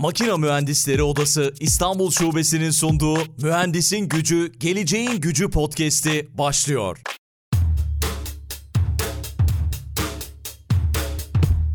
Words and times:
Makina 0.00 0.36
Mühendisleri 0.36 1.02
Odası 1.02 1.54
İstanbul 1.60 2.10
Şubesi'nin 2.10 2.70
sunduğu 2.70 3.18
Mühendisin 3.42 4.08
Gücü, 4.08 4.52
Geleceğin 4.52 5.20
Gücü 5.20 5.50
podcast'i 5.50 6.28
başlıyor. 6.38 7.02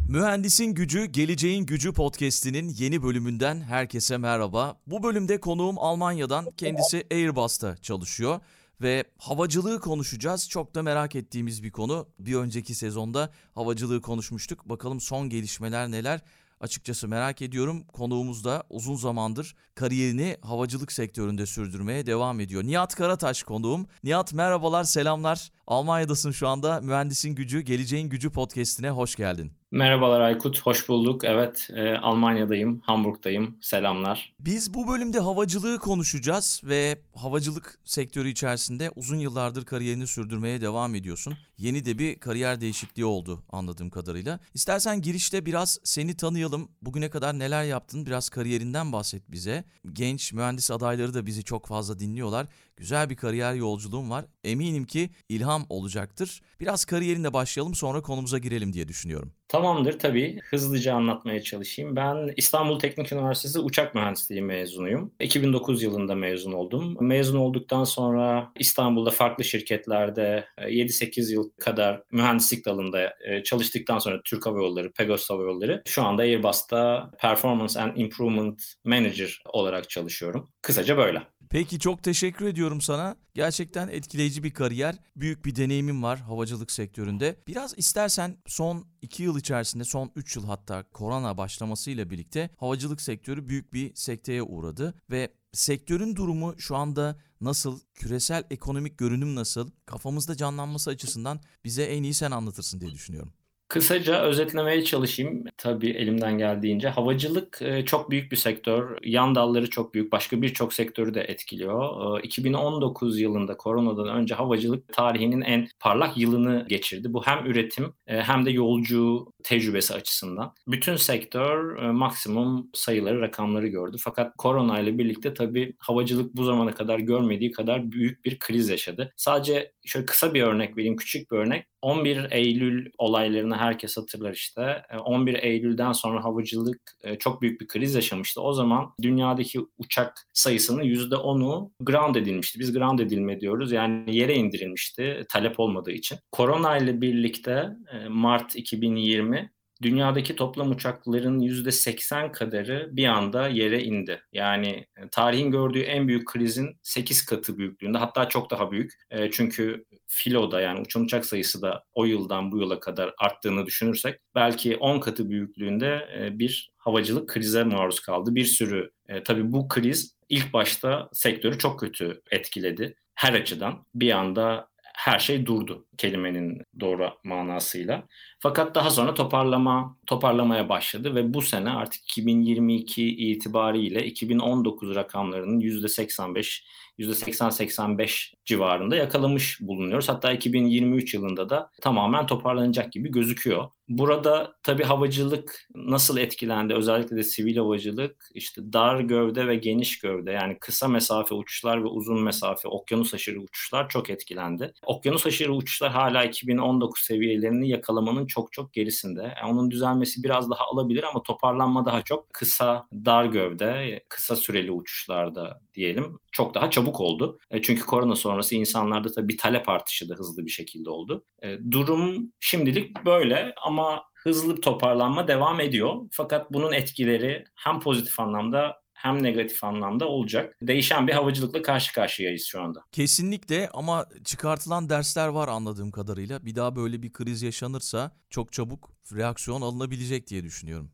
Mühendisin 0.09 0.65
Gücü, 0.65 1.05
Geleceğin 1.05 1.65
Gücü 1.65 1.93
podcast'inin 1.93 2.69
yeni 2.69 3.03
bölümünden 3.03 3.61
herkese 3.61 4.17
merhaba. 4.17 4.77
Bu 4.87 5.03
bölümde 5.03 5.39
konuğum 5.39 5.79
Almanya'dan, 5.79 6.47
kendisi 6.57 7.07
Airbus'ta 7.11 7.77
çalışıyor 7.77 8.39
ve 8.81 9.03
havacılığı 9.17 9.79
konuşacağız. 9.79 10.49
Çok 10.49 10.75
da 10.75 10.83
merak 10.83 11.15
ettiğimiz 11.15 11.63
bir 11.63 11.71
konu. 11.71 12.07
Bir 12.19 12.35
önceki 12.35 12.75
sezonda 12.75 13.29
havacılığı 13.55 14.01
konuşmuştuk. 14.01 14.69
Bakalım 14.69 15.01
son 15.01 15.29
gelişmeler 15.29 15.91
neler? 15.91 16.21
Açıkçası 16.59 17.07
merak 17.07 17.41
ediyorum. 17.41 17.83
Konuğumuz 17.83 18.45
da 18.45 18.63
uzun 18.69 18.95
zamandır 18.95 19.55
kariyerini 19.75 20.37
havacılık 20.41 20.91
sektöründe 20.91 21.45
sürdürmeye 21.45 22.05
devam 22.05 22.39
ediyor. 22.39 22.63
Nihat 22.63 22.95
Karataş 22.95 23.43
konuğum. 23.43 23.87
Nihat 24.03 24.33
merhabalar, 24.33 24.83
selamlar. 24.83 25.51
Almanya'dasın 25.67 26.31
şu 26.31 26.47
anda. 26.47 26.81
Mühendisin 26.81 27.35
Gücü, 27.35 27.61
Geleceğin 27.61 28.09
Gücü 28.09 28.29
podcast'ine 28.29 28.89
hoş 28.89 29.15
geldin. 29.15 29.51
Merhabalar 29.71 30.21
Aykut, 30.21 30.61
hoş 30.61 30.89
bulduk. 30.89 31.23
Evet, 31.23 31.69
e, 31.75 31.97
Almanya'dayım, 31.97 32.81
Hamburg'dayım. 32.85 33.57
Selamlar. 33.61 34.33
Biz 34.39 34.73
bu 34.73 34.87
bölümde 34.87 35.19
havacılığı 35.19 35.79
konuşacağız 35.79 36.61
ve 36.63 36.99
havacılık 37.15 37.79
sektörü 37.83 38.29
içerisinde 38.29 38.91
uzun 38.95 39.17
yıllardır 39.17 39.65
kariyerini 39.65 40.07
sürdürmeye 40.07 40.61
devam 40.61 40.95
ediyorsun. 40.95 41.33
Yeni 41.57 41.85
de 41.85 41.99
bir 41.99 42.19
kariyer 42.19 42.61
değişikliği 42.61 43.05
oldu 43.05 43.43
anladığım 43.49 43.89
kadarıyla. 43.89 44.39
İstersen 44.53 45.01
girişte 45.01 45.45
biraz 45.45 45.79
seni 45.83 46.17
tanıyalım. 46.17 46.71
Bugüne 46.81 47.09
kadar 47.09 47.39
neler 47.39 47.63
yaptın? 47.63 48.05
Biraz 48.05 48.29
kariyerinden 48.29 48.91
bahset 48.91 49.31
bize. 49.31 49.63
Genç 49.93 50.33
mühendis 50.33 50.71
adayları 50.71 51.13
da 51.13 51.25
bizi 51.25 51.43
çok 51.43 51.67
fazla 51.67 51.99
dinliyorlar. 51.99 52.47
Güzel 52.77 53.09
bir 53.09 53.15
kariyer 53.15 53.53
yolculuğum 53.53 54.09
var. 54.09 54.25
Eminim 54.43 54.85
ki 54.85 55.09
ilham 55.29 55.65
olacaktır. 55.69 56.41
Biraz 56.59 56.85
kariyerinle 56.85 57.33
başlayalım 57.33 57.75
sonra 57.75 58.01
konumuza 58.01 58.37
girelim 58.37 58.73
diye 58.73 58.87
düşünüyorum. 58.87 59.31
Tamamdır 59.47 59.99
tabii. 59.99 60.39
Hızlıca 60.49 60.93
anlatmaya 60.93 61.41
çalışayım. 61.41 61.95
Ben 61.95 62.33
İstanbul 62.37 62.79
Teknik 62.79 63.11
Üniversitesi 63.11 63.59
Uçak 63.59 63.95
Mühendisliği 63.95 64.41
mezunuyum. 64.41 65.11
2009 65.19 65.83
yılında 65.83 66.15
mezun 66.15 66.51
oldum. 66.51 66.97
Mezun 66.99 67.37
olduktan 67.39 67.83
sonra 67.83 68.51
İstanbul'da 68.59 69.09
farklı 69.11 69.43
şirketlerde 69.43 70.45
7-8 70.57 71.33
yıl 71.33 71.44
kadar 71.59 72.03
mühendislik 72.11 72.65
dalında 72.65 73.13
e, 73.25 73.43
çalıştıktan 73.43 73.99
sonra 73.99 74.21
Türk 74.25 74.45
Hava 74.45 74.57
Yolları, 74.57 74.93
Pegasus 74.93 75.29
Hava 75.29 75.43
Yolları 75.43 75.81
şu 75.87 76.03
anda 76.03 76.21
Airbus'ta 76.21 77.11
Performance 77.19 77.79
and 77.79 77.97
Improvement 77.97 78.63
Manager 78.83 79.41
olarak 79.45 79.89
çalışıyorum. 79.89 80.51
Kısaca 80.61 80.97
böyle. 80.97 81.21
Peki 81.49 81.79
çok 81.79 82.03
teşekkür 82.03 82.45
ediyorum 82.45 82.81
sana. 82.81 83.15
Gerçekten 83.33 83.87
etkileyici 83.87 84.43
bir 84.43 84.51
kariyer. 84.51 84.95
Büyük 85.15 85.45
bir 85.45 85.55
deneyimim 85.55 86.03
var 86.03 86.19
havacılık 86.19 86.71
sektöründe. 86.71 87.35
Biraz 87.47 87.73
istersen 87.77 88.37
son 88.45 88.85
2 89.01 89.23
yıl 89.23 89.39
içerisinde, 89.39 89.83
son 89.83 90.11
3 90.15 90.35
yıl 90.35 90.45
hatta 90.45 90.83
korona 90.83 91.37
başlamasıyla 91.37 92.09
birlikte 92.09 92.49
havacılık 92.57 93.01
sektörü 93.01 93.49
büyük 93.49 93.73
bir 93.73 93.95
sekteye 93.95 94.43
uğradı. 94.43 94.93
Ve 95.09 95.33
sektörün 95.53 96.15
durumu 96.15 96.55
şu 96.57 96.75
anda 96.75 97.19
nasıl? 97.41 97.79
Küresel 97.93 98.43
ekonomik 98.49 98.97
görünüm 98.97 99.35
nasıl? 99.35 99.71
Kafamızda 99.85 100.37
canlanması 100.37 100.89
açısından 100.89 101.39
bize 101.65 101.83
en 101.83 102.03
iyi 102.03 102.13
sen 102.13 102.31
anlatırsın 102.31 102.81
diye 102.81 102.91
düşünüyorum. 102.91 103.33
Kısaca 103.67 104.21
özetlemeye 104.21 104.83
çalışayım 104.83 105.43
tabii 105.57 105.89
elimden 105.89 106.37
geldiğince. 106.37 106.89
Havacılık 106.89 107.61
e, 107.61 107.85
çok 107.85 108.11
büyük 108.11 108.31
bir 108.31 108.37
sektör. 108.37 108.97
Yan 109.03 109.35
dalları 109.35 109.69
çok 109.69 109.93
büyük. 109.93 110.11
Başka 110.11 110.41
birçok 110.41 110.73
sektörü 110.73 111.13
de 111.13 111.21
etkiliyor. 111.21 112.19
2019 112.23 113.17
e, 113.17 113.21
yılında 113.21 113.57
koronadan 113.57 114.07
önce 114.07 114.35
havacılık 114.35 114.93
tarihinin 114.93 115.41
en 115.41 115.67
parlak 115.79 116.17
yılını 116.17 116.65
geçirdi. 116.69 117.13
Bu 117.13 117.23
hem 117.25 117.45
üretim 117.45 117.93
e, 118.07 118.21
hem 118.21 118.45
de 118.45 118.51
yolcu 118.51 119.31
tecrübesi 119.43 119.93
açısından. 119.93 120.53
Bütün 120.67 120.95
sektör 120.95 121.75
maksimum 121.91 122.69
sayıları, 122.73 123.21
rakamları 123.21 123.67
gördü. 123.67 123.97
Fakat 123.99 124.33
korona 124.37 124.79
ile 124.79 124.97
birlikte 124.97 125.33
tabii 125.33 125.73
havacılık 125.79 126.35
bu 126.35 126.43
zamana 126.43 126.73
kadar 126.73 126.99
görmediği 126.99 127.51
kadar 127.51 127.91
büyük 127.91 128.25
bir 128.25 128.39
kriz 128.39 128.69
yaşadı. 128.69 129.13
Sadece 129.17 129.71
şöyle 129.85 130.05
kısa 130.05 130.33
bir 130.33 130.43
örnek 130.43 130.77
vereyim, 130.77 130.95
küçük 130.95 131.31
bir 131.31 131.37
örnek. 131.37 131.65
11 131.85 132.27
Eylül 132.31 132.91
olaylarını 132.97 133.55
herkes 133.55 133.97
hatırlar 133.97 134.33
işte. 134.33 134.81
11 135.05 135.33
e, 135.33 135.37
Eylül'den 135.37 135.91
sonra 135.91 136.23
havacılık 136.23 136.81
e, 137.03 137.17
çok 137.17 137.41
büyük 137.41 137.61
bir 137.61 137.67
kriz 137.67 137.95
yaşamıştı. 137.95 138.41
O 138.41 138.53
zaman 138.53 138.93
dünyadaki 139.01 139.59
uçak 139.77 140.13
sayısının 140.33 140.83
%10'u 140.83 141.71
ground 141.79 142.15
edilmişti. 142.15 142.59
Biz 142.59 142.73
ground 142.73 142.99
edilme 142.99 143.41
diyoruz. 143.41 143.71
Yani 143.71 144.15
yere 144.15 144.35
indirilmişti 144.35 145.25
talep 145.29 145.59
olmadığı 145.59 145.91
için. 145.91 146.17
Korona 146.31 146.77
ile 146.77 147.01
birlikte 147.01 147.69
e, 147.91 148.07
Mart 148.07 148.55
2020 148.55 149.51
dünyadaki 149.81 150.35
toplam 150.35 150.71
uçakların 150.71 151.39
%80 151.39 152.31
kadarı 152.31 152.89
bir 152.91 153.05
anda 153.05 153.47
yere 153.47 153.83
indi. 153.83 154.21
Yani 154.33 154.85
tarihin 155.11 155.51
gördüğü 155.51 155.81
en 155.81 156.07
büyük 156.07 156.27
krizin 156.27 156.79
8 156.83 157.25
katı 157.25 157.57
büyüklüğünde 157.57 157.97
hatta 157.97 158.29
çok 158.29 158.51
daha 158.51 158.71
büyük. 158.71 158.91
Çünkü 159.31 159.85
filoda 160.07 160.61
yani 160.61 160.79
uçan 160.79 161.03
uçak 161.03 161.25
sayısı 161.25 161.61
da 161.61 161.83
o 161.93 162.05
yıldan 162.05 162.51
bu 162.51 162.57
yıla 162.57 162.79
kadar 162.79 163.13
arttığını 163.17 163.65
düşünürsek 163.65 164.19
belki 164.35 164.77
10 164.77 164.99
katı 164.99 165.29
büyüklüğünde 165.29 166.07
e, 166.19 166.39
bir 166.39 166.71
havacılık 166.77 167.29
krize 167.29 167.63
maruz 167.63 167.99
kaldı. 167.99 168.35
Bir 168.35 168.45
sürü 168.45 168.91
e, 169.07 169.23
tabii 169.23 169.51
bu 169.51 169.67
kriz 169.67 170.15
ilk 170.29 170.53
başta 170.53 171.09
sektörü 171.13 171.57
çok 171.57 171.79
kötü 171.79 172.21
etkiledi 172.31 172.95
her 173.15 173.33
açıdan. 173.33 173.85
Bir 173.95 174.11
anda 174.11 174.67
her 174.95 175.19
şey 175.19 175.45
durdu 175.45 175.87
kelimenin 175.97 176.61
doğru 176.79 177.09
manasıyla. 177.23 178.07
Fakat 178.45 178.75
daha 178.75 178.89
sonra 178.89 179.13
toparlama 179.13 179.97
toparlamaya 180.07 180.69
başladı 180.69 181.15
ve 181.15 181.33
bu 181.33 181.41
sene 181.41 181.69
artık 181.69 182.03
2022 182.03 183.03
itibariyle 183.03 184.05
2019 184.05 184.95
rakamlarının 184.95 185.59
%85 185.59 186.61
%80-85 186.99 188.33
civarında 188.45 188.95
yakalamış 188.95 189.61
bulunuyoruz. 189.61 190.09
Hatta 190.09 190.31
2023 190.31 191.13
yılında 191.13 191.49
da 191.49 191.71
tamamen 191.81 192.25
toparlanacak 192.25 192.91
gibi 192.91 193.11
gözüküyor. 193.11 193.69
Burada 193.89 194.55
tabii 194.63 194.83
havacılık 194.83 195.67
nasıl 195.75 196.17
etkilendi? 196.17 196.73
Özellikle 196.73 197.15
de 197.15 197.23
sivil 197.23 197.57
havacılık 197.57 198.29
işte 198.33 198.73
dar 198.73 198.99
gövde 198.99 199.47
ve 199.47 199.55
geniş 199.55 199.99
gövde 199.99 200.31
yani 200.31 200.57
kısa 200.59 200.87
mesafe 200.87 201.35
uçuşlar 201.35 201.83
ve 201.83 201.87
uzun 201.87 202.23
mesafe 202.23 202.67
okyanus 202.67 203.13
aşırı 203.13 203.41
uçuşlar 203.41 203.89
çok 203.89 204.09
etkilendi. 204.09 204.73
Okyanus 204.85 205.25
aşırı 205.25 205.53
uçuşlar 205.53 205.91
hala 205.91 206.23
2019 206.23 207.01
seviyelerini 207.01 207.69
yakalamanın 207.69 208.25
çok 208.35 208.51
çok 208.53 208.73
gerisinde. 208.73 209.21
Yani 209.21 209.51
onun 209.51 209.71
düzelmesi 209.71 210.23
biraz 210.23 210.49
daha 210.49 210.65
alabilir 210.65 211.03
ama 211.03 211.23
toparlanma 211.23 211.85
daha 211.85 212.01
çok 212.01 212.33
kısa 212.33 212.87
dar 212.93 213.25
gövde, 213.25 214.03
kısa 214.09 214.35
süreli 214.35 214.71
uçuşlarda 214.71 215.61
diyelim 215.73 216.19
çok 216.31 216.53
daha 216.55 216.69
çabuk 216.69 217.01
oldu. 217.01 217.39
E, 217.51 217.61
çünkü 217.61 217.85
korona 217.85 218.15
sonrası 218.15 218.55
insanlarda 218.55 219.11
tabii 219.11 219.27
bir 219.27 219.37
talep 219.37 219.69
artışı 219.69 220.09
da 220.09 220.15
hızlı 220.15 220.45
bir 220.45 220.51
şekilde 220.51 220.89
oldu. 220.89 221.25
E, 221.43 221.57
durum 221.71 222.31
şimdilik 222.39 223.05
böyle 223.05 223.53
ama 223.65 224.03
hızlı 224.15 224.61
toparlanma 224.61 225.27
devam 225.27 225.59
ediyor. 225.59 225.95
Fakat 226.11 226.53
bunun 226.53 226.73
etkileri 226.73 227.45
hem 227.55 227.79
pozitif 227.79 228.19
anlamda 228.19 228.84
hem 229.05 229.23
negatif 229.23 229.63
anlamda 229.63 230.07
olacak. 230.07 230.57
Değişen 230.61 231.07
bir 231.07 231.13
havacılıkla 231.13 231.61
karşı 231.61 231.93
karşıyayız 231.93 232.45
şu 232.45 232.61
anda. 232.61 232.83
Kesinlikle 232.91 233.69
ama 233.73 234.05
çıkartılan 234.23 234.89
dersler 234.89 235.27
var 235.27 235.47
anladığım 235.47 235.91
kadarıyla. 235.91 236.45
Bir 236.45 236.55
daha 236.55 236.75
böyle 236.75 237.01
bir 237.01 237.13
kriz 237.13 237.41
yaşanırsa 237.41 238.11
çok 238.29 238.53
çabuk 238.53 238.91
reaksiyon 239.15 239.61
alınabilecek 239.61 240.27
diye 240.27 240.43
düşünüyorum. 240.43 240.91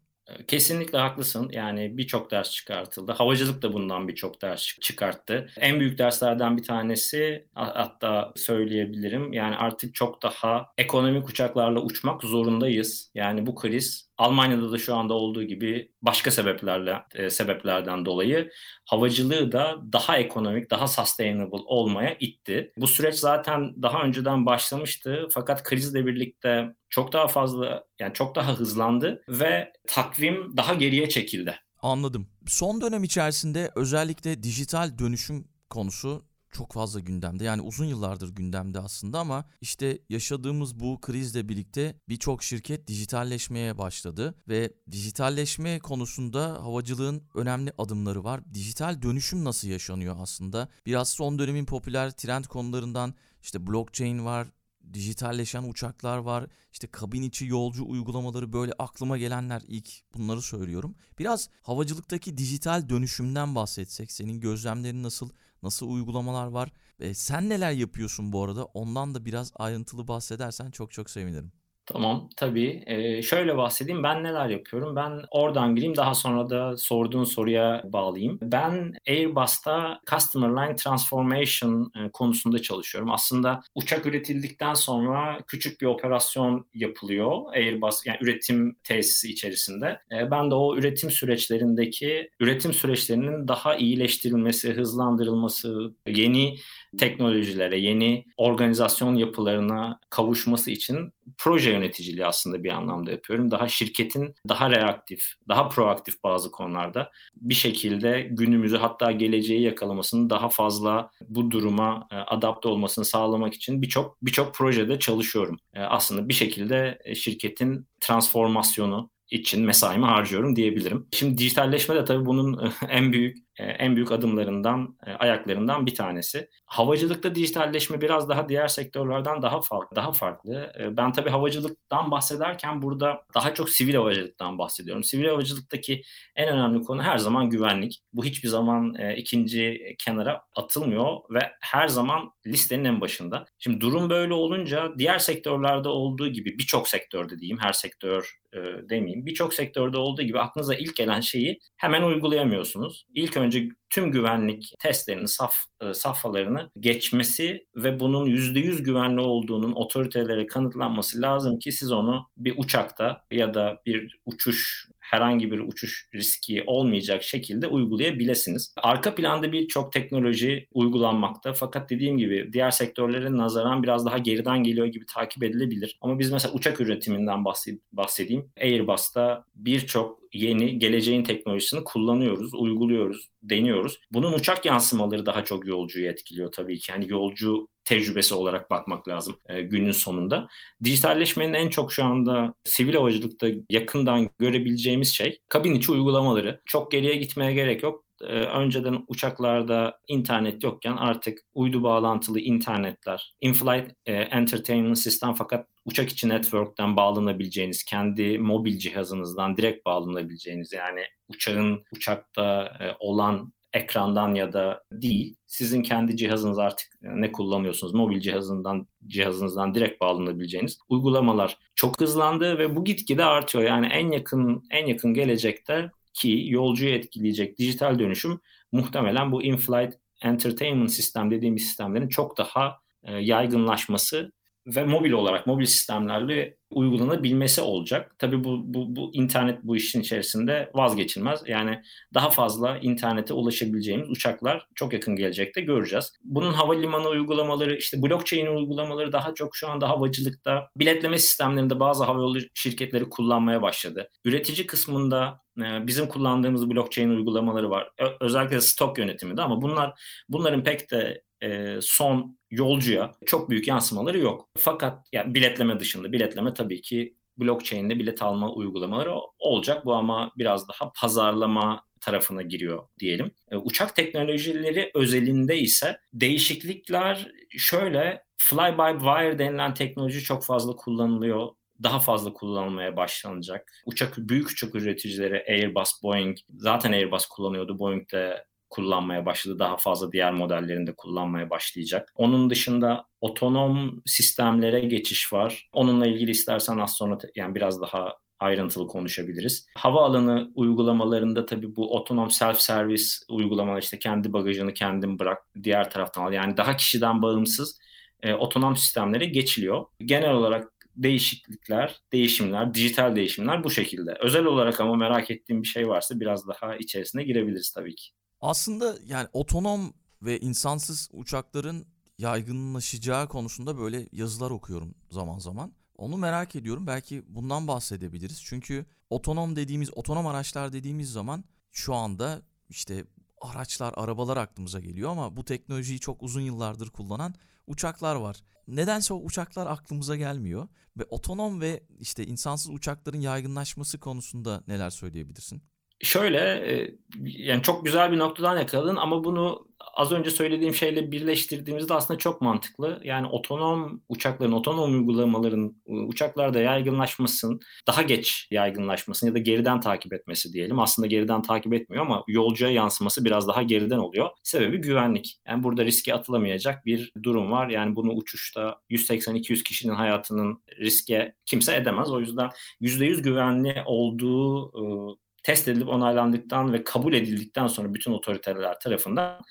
Kesinlikle 0.48 0.98
haklısın. 0.98 1.50
Yani 1.52 1.98
birçok 1.98 2.32
ders 2.32 2.52
çıkartıldı. 2.52 3.12
Havacılık 3.12 3.62
da 3.62 3.74
bundan 3.74 4.08
birçok 4.08 4.42
ders 4.42 4.80
çıkarttı. 4.82 5.50
En 5.58 5.80
büyük 5.80 5.98
derslerden 5.98 6.58
bir 6.58 6.64
tanesi 6.64 7.48
hatta 7.54 8.34
söyleyebilirim. 8.36 9.34
Yani 9.34 9.56
artık 9.56 9.96
çok 9.96 10.24
daha 10.24 10.66
ekonomik 10.78 11.30
uçaklarla 11.30 11.80
uçmak 11.80 12.24
zorundayız. 12.24 13.12
Yani 13.16 13.46
bu 13.46 13.56
kriz 13.56 14.11
Almanya'da 14.22 14.72
da 14.72 14.78
şu 14.78 14.96
anda 14.96 15.14
olduğu 15.14 15.44
gibi 15.44 15.92
başka 16.02 16.32
sebeplerle 16.32 16.98
e, 17.16 17.30
sebeplerden 17.30 18.06
dolayı 18.06 18.52
havacılığı 18.86 19.52
da 19.52 19.76
daha 19.94 20.18
ekonomik, 20.18 20.72
daha 20.72 20.88
sustainable 20.88 21.64
olmaya 21.66 22.18
itti. 22.20 22.72
Bu 22.78 22.88
süreç 22.88 23.16
zaten 23.16 23.82
daha 23.82 24.04
önceden 24.04 24.46
başlamıştı 24.46 25.28
fakat 25.32 25.64
krizle 25.64 26.06
birlikte 26.06 26.76
çok 26.90 27.14
daha 27.14 27.28
fazla 27.28 27.84
yani 28.00 28.14
çok 28.14 28.36
daha 28.36 28.60
hızlandı 28.60 29.24
ve 29.30 29.74
takvim 29.88 30.58
daha 30.58 30.74
geriye 30.74 31.10
çekildi. 31.10 31.56
Anladım. 31.82 32.28
Son 32.48 32.82
dönem 32.82 33.04
içerisinde 33.04 33.72
özellikle 33.76 34.44
dijital 34.44 34.98
dönüşüm 35.00 35.48
konusu 35.70 36.26
çok 36.52 36.74
fazla 36.74 37.00
gündemde. 37.00 37.44
Yani 37.44 37.62
uzun 37.62 37.86
yıllardır 37.86 38.36
gündemde 38.36 38.80
aslında 38.80 39.20
ama 39.20 39.46
işte 39.62 40.00
yaşadığımız 40.10 40.80
bu 40.80 41.02
krizle 41.02 41.50
birlikte 41.50 41.96
birçok 42.10 42.44
şirket 42.44 42.88
dijitalleşmeye 42.88 43.78
başladı 43.78 44.36
ve 44.48 44.74
dijitalleşme 44.92 45.80
konusunda 45.80 46.64
havacılığın 46.64 47.24
önemli 47.36 47.74
adımları 47.78 48.24
var. 48.24 48.54
Dijital 48.54 49.02
dönüşüm 49.02 49.44
nasıl 49.44 49.68
yaşanıyor 49.68 50.16
aslında? 50.20 50.70
Biraz 50.86 51.10
son 51.10 51.40
dönemin 51.40 51.66
popüler 51.66 52.12
trend 52.12 52.46
konularından 52.46 53.14
işte 53.42 53.68
blockchain 53.68 54.26
var, 54.26 54.48
dijitalleşen 54.94 55.64
uçaklar 55.64 56.18
var. 56.18 56.48
İşte 56.74 56.88
kabin 56.88 57.22
içi 57.22 57.46
yolcu 57.46 57.86
uygulamaları 57.86 58.54
böyle 58.54 58.74
aklıma 58.80 59.18
gelenler 59.18 59.62
ilk 59.68 60.14
bunları 60.14 60.42
söylüyorum. 60.42 60.96
Biraz 61.20 61.50
havacılıktaki 61.62 62.38
dijital 62.38 62.90
dönüşümden 62.90 63.56
bahsetsek. 63.56 64.12
Senin 64.12 64.40
gözlemlerin 64.40 65.04
nasıl? 65.04 65.30
Nasıl 65.64 65.90
uygulamalar 65.90 66.48
var? 66.48 66.72
E, 67.00 67.14
sen 67.14 67.50
neler 67.50 67.72
yapıyorsun 67.72 68.32
bu 68.34 68.44
arada? 68.44 68.66
Ondan 68.66 69.16
da 69.16 69.26
biraz 69.26 69.52
ayrıntılı 69.56 70.08
bahsedersen 70.08 70.72
çok 70.72 70.92
çok 70.92 71.10
sevinirim. 71.10 71.52
Tamam, 71.92 72.30
tabii. 72.38 72.84
Eee, 72.88 73.22
şöyle 73.22 73.58
bahsedeyim, 73.58 74.04
ben 74.04 74.24
neler 74.24 74.50
yapıyorum? 74.50 74.96
Ben 74.96 75.22
oradan 75.32 75.76
gireyim, 75.76 75.96
daha 75.98 76.16
sonra 76.16 76.50
da 76.50 76.78
sorduğun 76.78 77.24
soruya 77.24 77.82
bağlayayım. 77.86 78.40
Ben 78.42 78.94
Airbus'ta 79.08 80.00
Customer 80.12 80.50
Line 80.50 80.76
Transformation 80.76 81.92
eee, 81.96 82.10
konusunda 82.14 82.62
çalışıyorum. 82.62 83.12
Aslında 83.12 83.62
uçak 83.76 84.06
üretildikten 84.06 84.74
sonra 84.74 85.40
küçük 85.48 85.82
bir 85.82 85.86
operasyon 85.86 86.66
yapılıyor 86.74 87.54
Airbus, 87.56 88.06
yani 88.06 88.18
üretim 88.22 88.76
tesisi 88.84 89.32
içerisinde. 89.32 90.00
Eee, 90.12 90.28
ben 90.32 90.52
de 90.52 90.56
o 90.56 90.78
üretim 90.78 91.12
süreçlerindeki, 91.12 92.30
üretim 92.40 92.74
süreçlerinin 92.74 93.48
daha 93.48 93.76
iyileştirilmesi, 93.76 94.74
hızlandırılması, 94.74 95.94
yeni 96.08 96.56
teknolojilere, 96.98 97.80
yeni 97.80 98.26
organizasyon 98.38 99.16
yapılarına 99.16 100.00
kavuşması 100.10 100.72
için 100.72 101.14
proje 101.38 101.72
yöneticiliği 101.72 102.26
aslında 102.26 102.64
bir 102.64 102.70
anlamda 102.70 103.12
yapıyorum. 103.12 103.52
Daha 103.52 103.68
şirketin 103.68 104.36
daha 104.50 104.72
reaktif, 104.72 105.34
daha 105.50 105.70
proaktif 105.70 106.24
bazı 106.24 106.52
konularda 106.52 107.12
bir 107.36 107.54
şekilde 107.54 108.28
günümüzü 108.32 108.78
hatta 108.78 109.12
geleceği 109.12 109.62
yakalamasını 109.62 110.30
daha 110.30 110.50
fazla 110.50 111.12
bu 111.30 111.52
duruma 111.52 112.08
e, 112.12 112.16
adapte 112.16 112.68
olmasını 112.68 113.06
sağlamak 113.06 113.54
için 113.54 113.82
birçok 113.82 114.18
birçok 114.22 114.56
projede 114.56 115.00
çalışıyorum. 115.00 115.58
E, 115.74 115.80
aslında 115.80 116.30
bir 116.30 116.34
şekilde 116.34 117.00
e, 117.04 117.16
şirketin 117.16 117.88
transformasyonu 118.00 119.10
için 119.32 119.66
mesaimi 119.66 120.06
harcıyorum 120.06 120.56
diyebilirim. 120.56 121.08
Şimdi 121.12 121.38
dijitalleşme 121.38 121.96
de 121.96 122.06
tabii 122.06 122.26
bunun 122.26 122.72
en 122.90 123.14
büyük 123.14 123.38
en 123.58 123.96
büyük 123.96 124.12
adımlarından, 124.12 124.98
e, 125.08 125.12
ayaklarından 125.12 125.86
bir 125.86 125.96
tanesi. 125.96 126.50
Havacılıkta 126.66 127.36
dijitalleşme 127.36 128.02
biraz 128.02 128.30
daha 128.30 128.50
diğer 128.50 128.68
sektörlerden 128.68 129.42
daha 129.42 129.62
farklı. 129.62 129.96
Daha 129.96 130.12
farklı. 130.12 130.74
E, 130.80 130.98
ben 130.98 131.12
tabii 131.12 131.30
havacılıktan 131.30 132.12
bahsederken 132.12 132.82
burada 132.82 133.22
daha 133.34 133.54
çok 133.54 133.70
sivil 133.70 133.96
havacılıktan 133.96 134.58
bahsediyorum. 134.58 135.04
Sivil 135.04 135.26
havacılıktaki 135.26 136.02
en 136.36 136.50
önemli 136.50 136.84
konu 136.84 137.04
her 137.04 137.18
zaman 137.18 137.50
güvenlik. 137.50 138.02
Bu 138.14 138.26
hiçbir 138.26 138.50
zaman 138.50 138.96
ikinci 139.16 139.96
kenara 140.00 140.42
atılmıyor 140.56 141.18
ve 141.30 141.52
her 141.62 141.88
zaman 141.88 142.32
listenin 142.48 142.86
en 142.86 143.02
başında. 143.02 143.46
Şimdi 143.60 143.82
durum 143.82 144.10
böyle 144.10 144.34
olunca 144.34 144.94
diğer 144.98 145.20
sektörlerde 145.20 145.90
olduğu 145.90 146.28
gibi 146.28 146.58
birçok 146.58 146.88
sektörde 146.88 147.40
diyeyim, 147.40 147.58
her 147.62 147.74
sektör 147.74 148.42
demeyeyim. 148.90 149.26
Birçok 149.26 149.54
sektörde 149.54 149.98
olduğu 149.98 150.22
gibi 150.22 150.40
aklınıza 150.40 150.76
ilk 150.76 150.96
gelen 150.96 151.22
şeyi 151.22 151.60
hemen 151.78 152.04
uygulayamıyorsunuz. 152.04 153.06
İlk 153.16 153.38
önce 153.42 153.70
tüm 153.90 154.12
güvenlik 154.12 154.74
testlerinin 154.80 155.26
saf, 155.26 155.56
e, 155.82 155.94
safhalarını 155.94 156.72
geçmesi 156.80 157.66
ve 157.76 158.00
bunun 158.00 158.26
%100 158.26 158.84
güvenli 158.84 159.22
olduğunun 159.22 159.72
otoritelere 159.72 160.48
kanıtlanması 160.48 161.22
lazım 161.22 161.60
ki 161.60 161.72
siz 161.72 161.92
onu 161.92 162.28
bir 162.38 162.54
uçakta 162.58 163.26
ya 163.32 163.54
da 163.54 163.82
bir 163.86 164.20
uçuş 164.26 164.88
herhangi 165.12 165.52
bir 165.52 165.60
uçuş 165.60 166.10
riski 166.16 166.64
olmayacak 166.68 167.24
şekilde 167.24 167.68
uygulayabilirsiniz. 167.68 168.74
Arka 168.78 169.16
planda 169.16 169.52
birçok 169.52 169.94
teknoloji 169.94 170.68
uygulanmakta 170.74 171.54
fakat 171.54 171.90
dediğim 171.90 172.18
gibi 172.18 172.50
diğer 172.54 172.72
sektörlere 172.72 173.38
nazaran 173.38 173.84
biraz 173.84 174.06
daha 174.06 174.18
geriden 174.18 174.64
geliyor 174.64 174.88
gibi 174.88 175.06
takip 175.06 175.44
edilebilir. 175.44 175.98
Ama 176.02 176.20
biz 176.20 176.32
mesela 176.32 176.54
uçak 176.54 176.82
üretiminden 176.82 177.46
bahsedeyim. 177.92 178.52
Airbus'ta 178.62 179.46
birçok 179.56 180.21
yeni 180.34 180.80
geleceğin 180.80 181.24
teknolojisini 181.24 181.84
kullanıyoruz, 181.84 182.54
uyguluyoruz, 182.54 183.30
deniyoruz. 183.44 184.00
Bunun 184.12 184.34
uçak 184.34 184.66
yansımaları 184.66 185.26
daha 185.26 185.44
çok 185.44 185.68
yolcuyu 185.68 186.08
etkiliyor 186.08 186.52
tabii 186.52 186.80
ki. 186.80 186.92
Yani 186.92 187.06
yolcu 187.10 187.68
tecrübesi 187.86 188.36
olarak 188.36 188.70
bakmak 188.70 189.08
lazım 189.08 189.36
e, 189.50 189.62
günün 189.62 189.92
sonunda. 189.92 190.48
Dijitalleşmenin 190.84 191.54
en 191.54 191.70
çok 191.70 191.94
şu 191.94 192.04
anda 192.04 192.54
sivil 192.64 192.94
havacılıkta 192.94 193.48
yakından 193.70 194.30
görebileceğimiz 194.40 195.14
şey 195.14 195.40
kabin 195.50 195.76
içi 195.76 195.92
uygulamaları. 195.92 196.62
Çok 196.66 196.92
geriye 196.92 197.16
gitmeye 197.16 197.54
gerek 197.54 197.84
yok 197.84 198.06
e, 198.24 198.34
önceden 198.34 199.06
uçaklarda 199.08 200.00
internet 200.08 200.64
yokken 200.64 200.98
artık 200.98 201.40
uydu 201.54 201.84
bağlantılı 201.84 202.40
internetler, 202.40 203.34
in-flight 203.42 203.92
e, 204.06 204.14
entertainment 204.14 204.98
sistem 204.98 205.34
fakat 205.34 205.68
uçak 205.86 206.10
içi 206.10 206.30
network'ten 206.30 206.96
bağlanabileceğiniz, 206.96 207.84
kendi 207.84 208.40
mobil 208.40 208.78
cihazınızdan 208.78 209.58
direkt 209.58 209.86
bağlanabileceğiniz 209.86 210.74
yani 210.74 211.02
uçağın 211.28 211.84
uçakta 211.92 212.64
e, 212.80 212.96
olan 213.00 213.54
ekrandan 213.74 214.36
ya 214.36 214.54
da 214.54 214.84
değil. 214.92 215.36
Sizin 215.48 215.82
kendi 215.82 216.18
cihazınız 216.18 216.60
artık 216.60 216.88
ne 217.02 217.32
kullanıyorsunuz? 217.32 217.94
Mobil 217.94 218.20
cihazından 218.20 218.88
cihazınızdan 219.08 219.76
direkt 219.76 220.02
bağlanabileceğiniz 220.02 220.80
uygulamalar 220.90 221.58
çok 221.76 222.02
hızlandı 222.02 222.58
ve 222.58 222.76
bu 222.76 222.84
gitgide 222.84 223.26
artıyor. 223.26 223.64
Yani 223.64 223.88
en 223.88 224.12
yakın 224.12 224.64
en 224.72 224.86
yakın 224.86 225.14
gelecekte 225.14 225.92
ki 226.14 226.46
yolcuyu 226.48 226.92
etkileyecek 226.92 227.58
dijital 227.58 228.00
dönüşüm 228.00 228.40
muhtemelen 228.72 229.32
bu 229.32 229.44
in-flight 229.44 229.94
entertainment 230.22 230.92
sistem 230.92 231.32
dediğimiz 231.32 231.64
sistemlerin 231.64 232.08
çok 232.08 232.38
daha 232.38 232.78
e, 233.04 233.14
yaygınlaşması 233.14 234.32
ve 234.68 234.84
mobil 234.84 235.12
olarak 235.12 235.48
mobil 235.48 235.66
sistemlerle 235.66 236.58
uygulanabilmesi 236.72 237.62
olacak. 237.62 238.16
Tabii 238.20 238.44
bu, 238.44 238.62
bu, 238.64 238.96
bu 238.96 239.12
internet 239.14 239.64
bu 239.64 239.78
işin 239.78 240.02
içerisinde 240.02 240.72
vazgeçilmez. 240.74 241.42
Yani 241.48 241.82
daha 242.14 242.30
fazla 242.30 242.78
internete 242.78 243.34
ulaşabileceğimiz 243.34 244.10
uçaklar 244.10 244.68
çok 244.76 244.94
yakın 244.94 245.16
gelecekte 245.16 245.62
göreceğiz. 245.62 246.14
Bunun 246.24 246.54
havalimanı 246.54 247.08
uygulamaları, 247.08 247.78
işte 247.78 248.02
blockchain 248.02 248.48
uygulamaları 248.48 249.12
daha 249.12 249.34
çok 249.34 249.56
şu 249.56 249.70
anda 249.70 249.90
havacılıkta, 249.90 250.68
biletleme 250.76 251.18
sistemlerinde 251.18 251.80
bazı 251.80 252.04
havayolu 252.04 252.40
şirketleri 252.54 253.10
kullanmaya 253.10 253.62
başladı. 253.62 254.10
Üretici 254.26 254.68
kısmında 254.68 255.41
bizim 255.58 256.08
kullandığımız 256.08 256.70
blockchain 256.70 257.10
uygulamaları 257.10 257.70
var. 257.70 257.92
Özellikle 258.20 258.62
stok 258.62 258.98
yönetiminde 258.98 259.42
ama 259.42 259.62
bunlar 259.62 260.00
bunların 260.30 260.64
pek 260.64 260.92
de 260.92 261.24
e, 261.44 261.78
son 261.82 262.38
yolcuya 262.52 263.12
çok 263.26 263.50
büyük 263.50 263.68
yansımaları 263.68 264.20
yok. 264.20 264.50
Fakat 264.58 265.08
yani 265.14 265.34
biletleme 265.34 265.80
dışında 265.80 266.12
biletleme 266.12 266.54
tabii 266.54 266.82
ki 266.82 267.16
blockchain'de 267.38 268.00
bilet 268.00 268.22
alma 268.22 268.54
uygulamaları 268.54 269.14
olacak. 269.40 269.86
Bu 269.86 269.94
ama 269.94 270.32
biraz 270.38 270.68
daha 270.68 270.92
pazarlama 271.02 271.84
tarafına 272.02 272.42
giriyor 272.42 272.88
diyelim. 273.00 273.32
E, 273.52 273.58
uçak 273.58 273.96
teknolojileri 273.96 274.92
özelinde 274.96 275.58
ise 275.58 275.98
değişiklikler 276.14 277.32
şöyle 277.50 278.24
fly 278.38 278.78
by 278.78 279.00
wire 279.00 279.40
denilen 279.40 279.74
teknoloji 279.74 280.22
çok 280.22 280.46
fazla 280.46 280.76
kullanılıyor 280.76 281.48
daha 281.84 282.00
fazla 282.00 282.34
kullanılmaya 282.34 282.98
başlanacak. 282.98 283.72
Uçak 283.86 284.18
büyük 284.18 284.50
uçak 284.50 284.76
üreticileri 284.76 285.46
Airbus, 285.50 286.04
Boeing 286.04 286.38
zaten 286.50 286.92
Airbus 286.92 287.26
kullanıyordu. 287.26 287.80
Boeing 287.80 288.12
de 288.12 288.46
kullanmaya 288.70 289.26
başladı. 289.26 289.60
Daha 289.60 289.78
fazla 289.78 290.12
diğer 290.12 290.34
modellerinde 290.34 290.94
kullanmaya 290.96 291.50
başlayacak. 291.50 292.14
Onun 292.16 292.50
dışında 292.50 293.06
otonom 293.22 294.02
sistemlere 294.06 294.80
geçiş 294.80 295.34
var. 295.34 295.70
Onunla 295.74 296.08
ilgili 296.08 296.32
istersen 296.32 296.78
az 296.78 296.94
sonra 296.94 297.18
yani 297.36 297.56
biraz 297.56 297.82
daha 297.82 298.18
ayrıntılı 298.40 298.88
konuşabiliriz. 298.88 299.68
Havaalanı 299.78 300.52
uygulamalarında 300.56 301.46
tabii 301.46 301.76
bu 301.76 301.96
otonom 301.96 302.32
self 302.32 302.62
service 302.62 303.04
uygulamalar 303.30 303.82
işte 303.82 304.00
kendi 304.00 304.34
bagajını 304.34 304.74
kendin 304.74 305.20
bırak 305.20 305.38
diğer 305.64 305.90
taraftan 305.90 306.24
al. 306.24 306.34
Yani 306.34 306.58
daha 306.58 306.76
kişiden 306.76 307.22
bağımsız 307.22 307.80
e, 308.24 308.36
sistemlere 308.76 309.26
geçiliyor. 309.26 309.86
Genel 310.06 310.34
olarak 310.34 310.72
değişiklikler, 310.96 312.02
değişimler, 312.12 312.74
dijital 312.74 313.16
değişimler 313.16 313.64
bu 313.64 313.72
şekilde. 313.72 314.18
Özel 314.20 314.46
olarak 314.46 314.82
ama 314.82 314.96
merak 314.96 315.32
ettiğim 315.32 315.64
bir 315.64 315.68
şey 315.68 315.88
varsa 315.88 316.20
biraz 316.20 316.48
daha 316.48 316.76
içerisine 316.76 317.24
girebiliriz 317.24 317.72
tabii 317.72 317.96
ki. 317.96 318.10
Aslında 318.42 318.96
yani 319.06 319.28
otonom 319.34 319.94
ve 320.22 320.40
insansız 320.40 321.10
uçakların 321.14 321.86
yaygınlaşacağı 322.18 323.28
konusunda 323.28 323.78
böyle 323.78 324.08
yazılar 324.12 324.52
okuyorum 324.52 324.96
zaman 325.10 325.40
zaman. 325.40 325.74
Onu 325.96 326.18
merak 326.18 326.56
ediyorum. 326.56 326.88
Belki 326.88 327.24
bundan 327.28 327.68
bahsedebiliriz. 327.68 328.44
Çünkü 328.44 328.86
otonom 329.10 329.56
dediğimiz, 329.56 329.90
otonom 329.98 330.28
araçlar 330.28 330.74
dediğimiz 330.74 331.12
zaman 331.12 331.44
şu 331.72 331.94
anda 331.94 332.42
işte 332.70 333.06
araçlar, 333.42 333.94
arabalar 333.98 334.38
aklımıza 334.38 334.80
geliyor 334.80 335.12
ama 335.12 335.36
bu 335.36 335.46
teknolojiyi 335.46 336.00
çok 336.00 336.24
uzun 336.24 336.42
yıllardır 336.42 336.90
kullanan 336.90 337.36
uçaklar 337.68 338.16
var. 338.16 338.44
Nedense 338.68 339.14
o 339.14 339.18
uçaklar 339.18 339.68
aklımıza 339.68 340.16
gelmiyor 340.16 340.68
ve 340.98 341.06
otonom 341.10 341.62
ve 341.62 341.84
işte 342.00 342.26
insansız 342.26 342.72
uçakların 342.72 343.22
yaygınlaşması 343.22 344.00
konusunda 344.00 344.64
neler 344.68 344.90
söyleyebilirsin? 344.90 345.64
Şöyle 346.04 346.38
e, 346.38 346.96
yani 347.24 347.62
çok 347.64 347.86
güzel 347.86 348.12
bir 348.12 348.20
noktadan 348.20 348.58
yakaladın 348.58 348.96
ama 348.96 349.24
bunu 349.24 349.72
az 349.94 350.12
önce 350.12 350.32
söylediğim 350.32 350.74
şeyle 350.74 351.12
birleştirdiğimizde 351.12 351.94
aslında 351.94 352.18
çok 352.18 352.42
mantıklı. 352.42 353.02
Yani 353.04 353.28
otonom 353.28 354.02
uçakların, 354.10 354.52
otonom 354.52 354.94
uygulamaların 354.94 355.76
e, 355.88 355.94
uçaklarda 355.94 356.60
yaygınlaşmasın, 356.60 357.60
daha 357.88 358.02
geç 358.02 358.48
yaygınlaşmasın 358.52 359.28
ya 359.28 359.34
da 359.34 359.40
geriden 359.40 359.80
takip 359.80 360.14
etmesi 360.14 360.54
diyelim. 360.54 360.80
Aslında 360.80 361.08
geriden 361.08 361.42
takip 361.42 361.74
etmiyor 361.74 362.06
ama 362.06 362.24
yolcuya 362.28 362.72
yansıması 362.72 363.26
biraz 363.26 363.48
daha 363.48 363.62
geriden 363.64 363.98
oluyor. 363.98 364.30
Sebebi 364.44 364.78
güvenlik. 364.78 365.38
Yani 365.48 365.64
burada 365.64 365.86
riske 365.86 366.14
atılamayacak 366.14 366.86
bir 366.86 367.12
durum 367.24 367.52
var. 367.52 367.70
Yani 367.70 367.96
bunu 367.96 368.12
uçuşta 368.12 368.78
180-200 368.90 369.64
kişinin 369.64 369.94
hayatının 369.94 370.64
riske 370.80 371.36
kimse 371.46 371.76
edemez. 371.76 372.12
O 372.12 372.20
yüzden 372.20 372.50
%100 372.82 373.22
güvenli 373.22 373.84
olduğu 373.86 374.68
e, 374.68 375.16
test 375.44 375.68
edilip 375.68 375.88
onaylandıktan 375.88 376.74
ve 376.74 376.84
kabul 376.84 377.14
edildikten 377.14 377.68
sonra 377.68 377.94
bütün 377.94 378.12
otoriteler 378.12 378.80
tarafından 378.80 379.42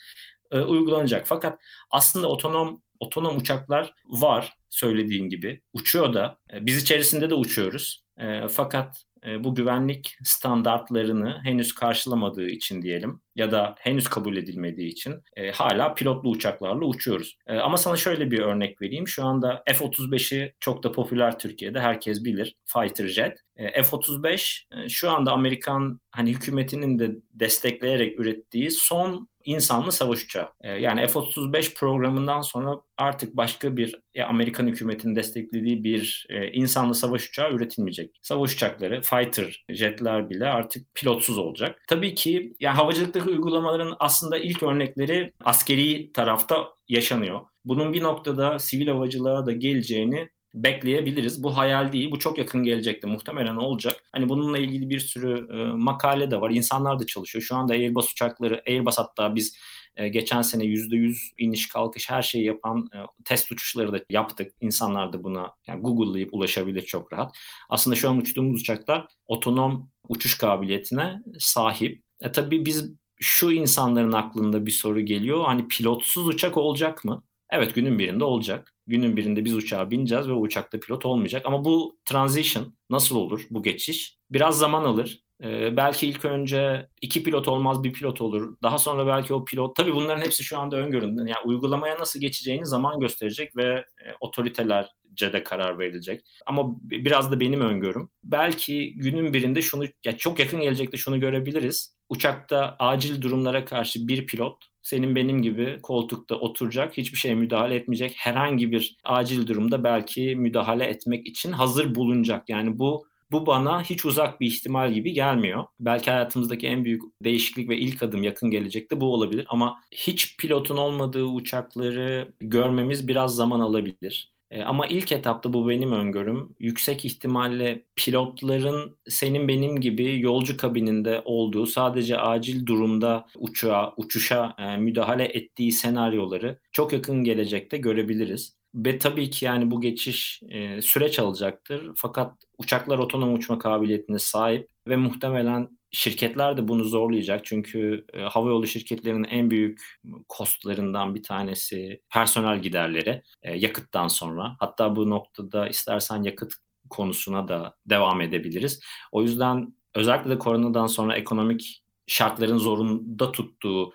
e, 0.51 0.61
uygulanacak. 0.61 1.27
Fakat 1.27 1.61
aslında 1.91 2.29
otonom 2.29 2.83
otonom 3.01 3.37
uçaklar 3.37 3.95
var 4.05 4.53
söylediğin 4.69 5.29
gibi. 5.29 5.63
Uçuyor 5.73 6.15
da. 6.15 6.39
E, 6.53 6.67
biz 6.67 6.83
içerisinde 6.83 7.31
de 7.31 7.35
uçuyoruz. 7.35 8.05
E, 8.19 8.49
fakat 8.49 9.05
e, 9.27 9.45
bu 9.45 9.55
güvenlik 9.55 10.19
standartlarını 10.25 11.41
henüz 11.45 11.75
karşılamadığı 11.75 12.49
için 12.49 12.83
diyelim 12.83 13.21
ya 13.41 13.53
da 13.53 13.75
henüz 13.79 14.09
kabul 14.09 14.37
edilmediği 14.37 14.89
için 14.89 15.15
e, 15.37 15.51
hala 15.51 15.95
pilotlu 15.95 16.31
uçaklarla 16.31 16.85
uçuyoruz. 16.85 17.39
E, 17.47 17.59
ama 17.59 17.77
sana 17.77 17.97
şöyle 17.97 18.31
bir 18.31 18.39
örnek 18.39 18.83
vereyim. 18.83 19.09
Şu 19.09 19.25
anda 19.25 19.63
F-35'i 19.67 20.55
çok 20.61 20.83
da 20.83 20.93
popüler 20.93 21.39
Türkiye'de 21.39 21.81
herkes 21.81 22.25
bilir. 22.25 22.57
Fighter 22.67 23.07
jet. 23.09 23.39
E, 23.57 23.83
F-35 23.83 24.61
e, 24.85 24.89
şu 24.89 25.11
anda 25.11 25.33
Amerikan 25.33 26.01
hani 26.11 26.31
hükümetinin 26.31 26.99
de 26.99 27.11
destekleyerek 27.35 28.21
ürettiği 28.21 28.71
son 28.71 29.29
insanlı 29.45 29.93
savaş 29.93 30.25
uçağı. 30.25 30.49
E, 30.61 30.69
yani 30.69 31.07
F-35 31.07 31.75
programından 31.75 32.41
sonra 32.41 32.81
artık 32.97 33.37
başka 33.37 33.77
bir 33.77 34.01
e, 34.15 34.23
Amerikan 34.23 34.67
hükümetinin 34.67 35.17
desteklediği 35.17 35.85
bir 35.85 36.27
e, 36.29 36.53
insanlı 36.53 36.95
savaş 36.95 37.29
uçağı 37.29 37.53
üretilmeyecek. 37.53 38.11
Savaş 38.23 38.55
uçakları, 38.55 39.03
fighter 39.03 39.65
jetler 39.69 40.31
bile 40.31 40.47
artık 40.47 40.95
pilotsuz 40.95 41.39
olacak. 41.39 41.83
Tabii 41.89 42.15
ki 42.15 42.57
yani 42.61 42.77
havacılıktaki 42.77 43.30
uygulamaların 43.31 43.97
aslında 43.99 44.39
ilk 44.39 44.63
örnekleri 44.63 45.33
askeri 45.45 46.13
tarafta 46.13 46.69
yaşanıyor. 46.89 47.41
Bunun 47.65 47.93
bir 47.93 48.03
noktada 48.03 48.59
sivil 48.59 48.89
havacılığa 48.89 49.47
da 49.47 49.53
geleceğini 49.53 50.29
bekleyebiliriz. 50.55 51.43
Bu 51.43 51.57
hayal 51.57 51.93
değil. 51.93 52.11
Bu 52.11 52.19
çok 52.19 52.39
yakın 52.39 52.63
gelecekte 52.63 53.09
muhtemelen 53.09 53.57
olacak. 53.57 53.97
Hani 54.13 54.29
bununla 54.29 54.59
ilgili 54.59 54.91
bir 54.91 55.01
sürü 55.01 55.47
e, 55.53 55.65
makale 55.77 56.31
de 56.31 56.41
var. 56.41 56.51
İnsanlar 56.51 56.99
da 56.99 57.07
çalışıyor. 57.07 57.43
Şu 57.43 57.57
anda 57.57 57.73
Airbus 57.73 58.13
uçakları, 58.13 58.63
Airbus 58.67 58.99
hatta 58.99 59.35
biz 59.35 59.57
e, 59.97 60.09
geçen 60.09 60.43
sene 60.43 60.65
%100 60.65 61.17
iniş 61.39 61.69
kalkış 61.69 62.11
her 62.11 62.23
şeyi 62.23 62.45
yapan 62.45 62.89
e, 62.95 62.99
test 63.25 63.53
uçuşları 63.53 63.93
da 63.93 64.01
yaptık. 64.11 64.53
İnsanlar 64.61 65.13
da 65.13 65.25
buna 65.25 65.53
yani 65.67 65.83
Google'layıp 65.83 66.35
ulaşabilir 66.35 66.83
çok 66.83 67.13
rahat. 67.13 67.37
Aslında 67.69 67.97
şu 67.97 68.11
an 68.11 68.19
uçtuğumuz 68.19 68.61
uçaklar 68.61 69.07
otonom 69.27 69.91
uçuş 70.09 70.39
kabiliyetine 70.39 71.23
sahip. 71.39 72.03
E 72.21 72.33
tabii 72.33 72.65
biz 72.67 72.93
şu 73.21 73.51
insanların 73.53 74.13
aklında 74.13 74.67
bir 74.67 74.71
soru 74.71 75.01
geliyor. 75.01 75.45
Hani 75.45 75.69
pilotsuz 75.69 76.29
uçak 76.29 76.57
olacak 76.57 77.05
mı? 77.05 77.23
Evet 77.51 77.75
günün 77.75 77.99
birinde 77.99 78.25
olacak. 78.25 78.75
Günün 78.87 79.17
birinde 79.17 79.45
biz 79.45 79.55
uçağa 79.55 79.91
bineceğiz 79.91 80.29
ve 80.29 80.33
uçakta 80.33 80.81
pilot 80.81 81.07
olmayacak. 81.07 81.47
Ama 81.47 81.65
bu 81.65 81.99
transition 82.05 82.75
nasıl 82.91 83.17
olur 83.17 83.47
bu 83.51 83.63
geçiş? 83.63 84.19
Biraz 84.31 84.59
zaman 84.59 84.85
alır. 84.85 85.23
Ee, 85.45 85.77
belki 85.77 86.07
ilk 86.09 86.25
önce 86.25 86.89
iki 87.01 87.23
pilot 87.23 87.49
olmaz 87.49 87.85
bir 87.85 87.93
pilot 87.93 88.21
olur. 88.21 88.57
Daha 88.63 88.79
sonra 88.79 89.07
belki 89.07 89.35
o 89.35 89.45
pilot 89.45 89.77
tabii 89.77 89.95
bunların 89.95 90.23
hepsi 90.25 90.45
şu 90.45 90.59
anda 90.59 90.77
öngöründe. 90.77 91.21
Yani 91.21 91.45
uygulamaya 91.45 91.99
nasıl 91.99 92.21
geçeceğini 92.21 92.67
zaman 92.67 93.01
gösterecek 93.01 93.57
ve 93.57 93.65
e, 93.65 93.85
otoritelerce 94.21 95.33
de 95.33 95.43
karar 95.43 95.79
verilecek. 95.79 96.21
Ama 96.47 96.77
biraz 96.83 97.33
da 97.33 97.41
benim 97.41 97.61
öngörüm. 97.61 98.11
Belki 98.25 98.95
günün 98.97 99.33
birinde 99.33 99.63
şunu 99.63 99.85
ya 100.05 100.17
çok 100.17 100.39
yakın 100.39 100.61
gelecekte 100.61 100.97
şunu 100.97 101.21
görebiliriz. 101.21 101.95
Uçakta 102.09 102.77
acil 102.79 103.23
durumlara 103.23 103.65
karşı 103.65 104.09
bir 104.09 104.27
pilot 104.27 104.71
senin 104.83 105.17
benim 105.17 105.43
gibi 105.43 105.79
koltukta 105.83 106.35
oturacak, 106.35 106.97
hiçbir 106.97 107.19
şeye 107.19 107.35
müdahale 107.35 107.75
etmeyecek. 107.75 108.15
Herhangi 108.17 108.73
bir 108.73 108.97
acil 109.05 109.47
durumda 109.47 109.85
belki 109.85 110.37
müdahale 110.37 110.85
etmek 110.85 111.27
için 111.27 111.53
hazır 111.53 111.95
bulunacak. 111.95 112.49
Yani 112.49 112.79
bu 112.79 113.10
bu 113.33 113.47
bana 113.47 113.83
hiç 113.83 114.05
uzak 114.05 114.41
bir 114.41 114.47
ihtimal 114.47 114.93
gibi 114.93 115.13
gelmiyor. 115.13 115.65
Belki 115.81 116.11
hayatımızdaki 116.11 116.67
en 116.67 116.85
büyük 116.85 117.03
değişiklik 117.25 117.69
ve 117.69 117.79
ilk 117.79 118.03
adım 118.03 118.23
yakın 118.23 118.51
gelecekte 118.51 119.01
bu 119.01 119.15
olabilir 119.15 119.47
ama 119.49 119.81
hiç 119.93 120.37
pilotun 120.37 120.77
olmadığı 120.77 121.25
uçakları 121.25 122.33
görmemiz 122.41 123.09
biraz 123.09 123.37
zaman 123.37 123.61
alabilir. 123.61 124.33
E, 124.51 124.63
ama 124.63 124.87
ilk 124.87 125.13
etapta 125.13 125.53
bu 125.53 125.69
benim 125.69 125.93
öngörüm. 125.93 126.57
Yüksek 126.61 127.05
ihtimalle 127.05 127.85
pilotların 127.97 128.99
senin 129.09 129.49
benim 129.49 129.81
gibi 129.81 130.21
yolcu 130.21 130.57
kabininde 130.57 131.23
olduğu, 131.25 131.67
sadece 131.67 132.19
acil 132.19 132.67
durumda 132.67 133.27
uçağa, 133.37 133.95
uçuşa 133.97 134.55
e, 134.59 134.77
müdahale 134.77 135.25
ettiği 135.25 135.73
senaryoları 135.73 136.59
çok 136.73 136.93
yakın 136.93 137.25
gelecekte 137.25 137.79
görebiliriz. 137.79 138.60
Ve 138.75 138.99
tabii 138.99 139.31
ki 139.31 139.45
yani 139.45 139.71
bu 139.71 139.81
geçiş 139.81 140.43
e, 140.49 140.83
süreç 140.83 141.19
alacaktır. 141.19 141.91
Fakat 141.97 142.35
uçaklar 142.59 142.99
otonom 142.99 143.35
uçma 143.35 143.59
kabiliyetine 143.59 144.19
sahip 144.19 144.69
ve 144.89 144.97
muhtemelen 144.97 145.69
şirketler 145.91 146.57
de 146.57 146.69
bunu 146.69 146.85
zorlayacak. 146.85 147.45
Çünkü 147.45 148.05
e, 148.13 148.23
havayolu 148.23 148.67
şirketlerinin 148.67 149.25
en 149.25 149.51
büyük 149.51 150.01
kostlarından 150.29 151.15
bir 151.15 151.23
tanesi 151.23 152.01
personel 152.15 152.63
giderleri 152.63 153.23
e, 153.43 153.57
yakıttan 153.57 154.09
sonra. 154.09 154.57
Hatta 154.61 154.97
bu 154.97 155.11
noktada 155.11 155.69
istersen 155.69 156.23
yakıt 156.23 156.53
konusuna 156.91 157.49
da 157.49 157.77
devam 157.87 158.21
edebiliriz. 158.21 158.81
O 159.13 159.23
yüzden 159.23 159.75
özellikle 159.95 160.31
de 160.31 160.39
koronadan 160.39 160.87
sonra 160.87 161.17
ekonomik 161.17 161.83
şartların 162.07 162.59
zorunda 162.59 163.33
tuttuğu 163.33 163.93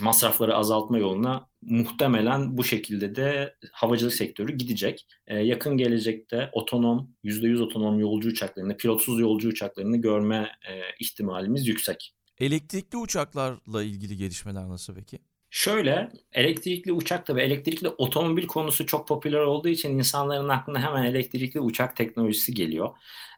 masrafları 0.00 0.56
azaltma 0.56 0.98
yoluna 0.98 1.48
muhtemelen 1.62 2.56
bu 2.58 2.64
şekilde 2.64 3.14
de 3.14 3.54
havacılık 3.72 4.14
sektörü 4.14 4.52
gidecek. 4.52 5.06
Ee, 5.26 5.38
yakın 5.38 5.76
gelecekte 5.76 6.50
otonom, 6.52 7.10
%100 7.24 7.62
otonom 7.62 8.00
yolcu 8.00 8.28
uçaklarını, 8.28 8.76
pilotsuz 8.76 9.20
yolcu 9.20 9.48
uçaklarını 9.48 9.96
görme 9.96 10.36
e, 10.68 10.80
ihtimalimiz 11.00 11.66
yüksek. 11.66 12.14
Elektrikli 12.38 12.96
uçaklarla 12.96 13.82
ilgili 13.82 14.16
gelişmeler 14.16 14.68
nasıl 14.68 14.94
peki? 14.94 15.18
Şöyle 15.50 16.10
elektrikli 16.32 16.92
uçak 16.92 17.30
ve 17.30 17.42
elektrikli 17.42 17.88
otomobil 17.88 18.46
konusu 18.46 18.86
çok 18.86 19.08
popüler 19.08 19.40
olduğu 19.40 19.68
için 19.68 19.98
insanların 19.98 20.48
aklına 20.48 20.82
hemen 20.82 21.04
elektrikli 21.04 21.60
uçak 21.60 21.96
teknolojisi 21.96 22.54
geliyor. 22.54 22.90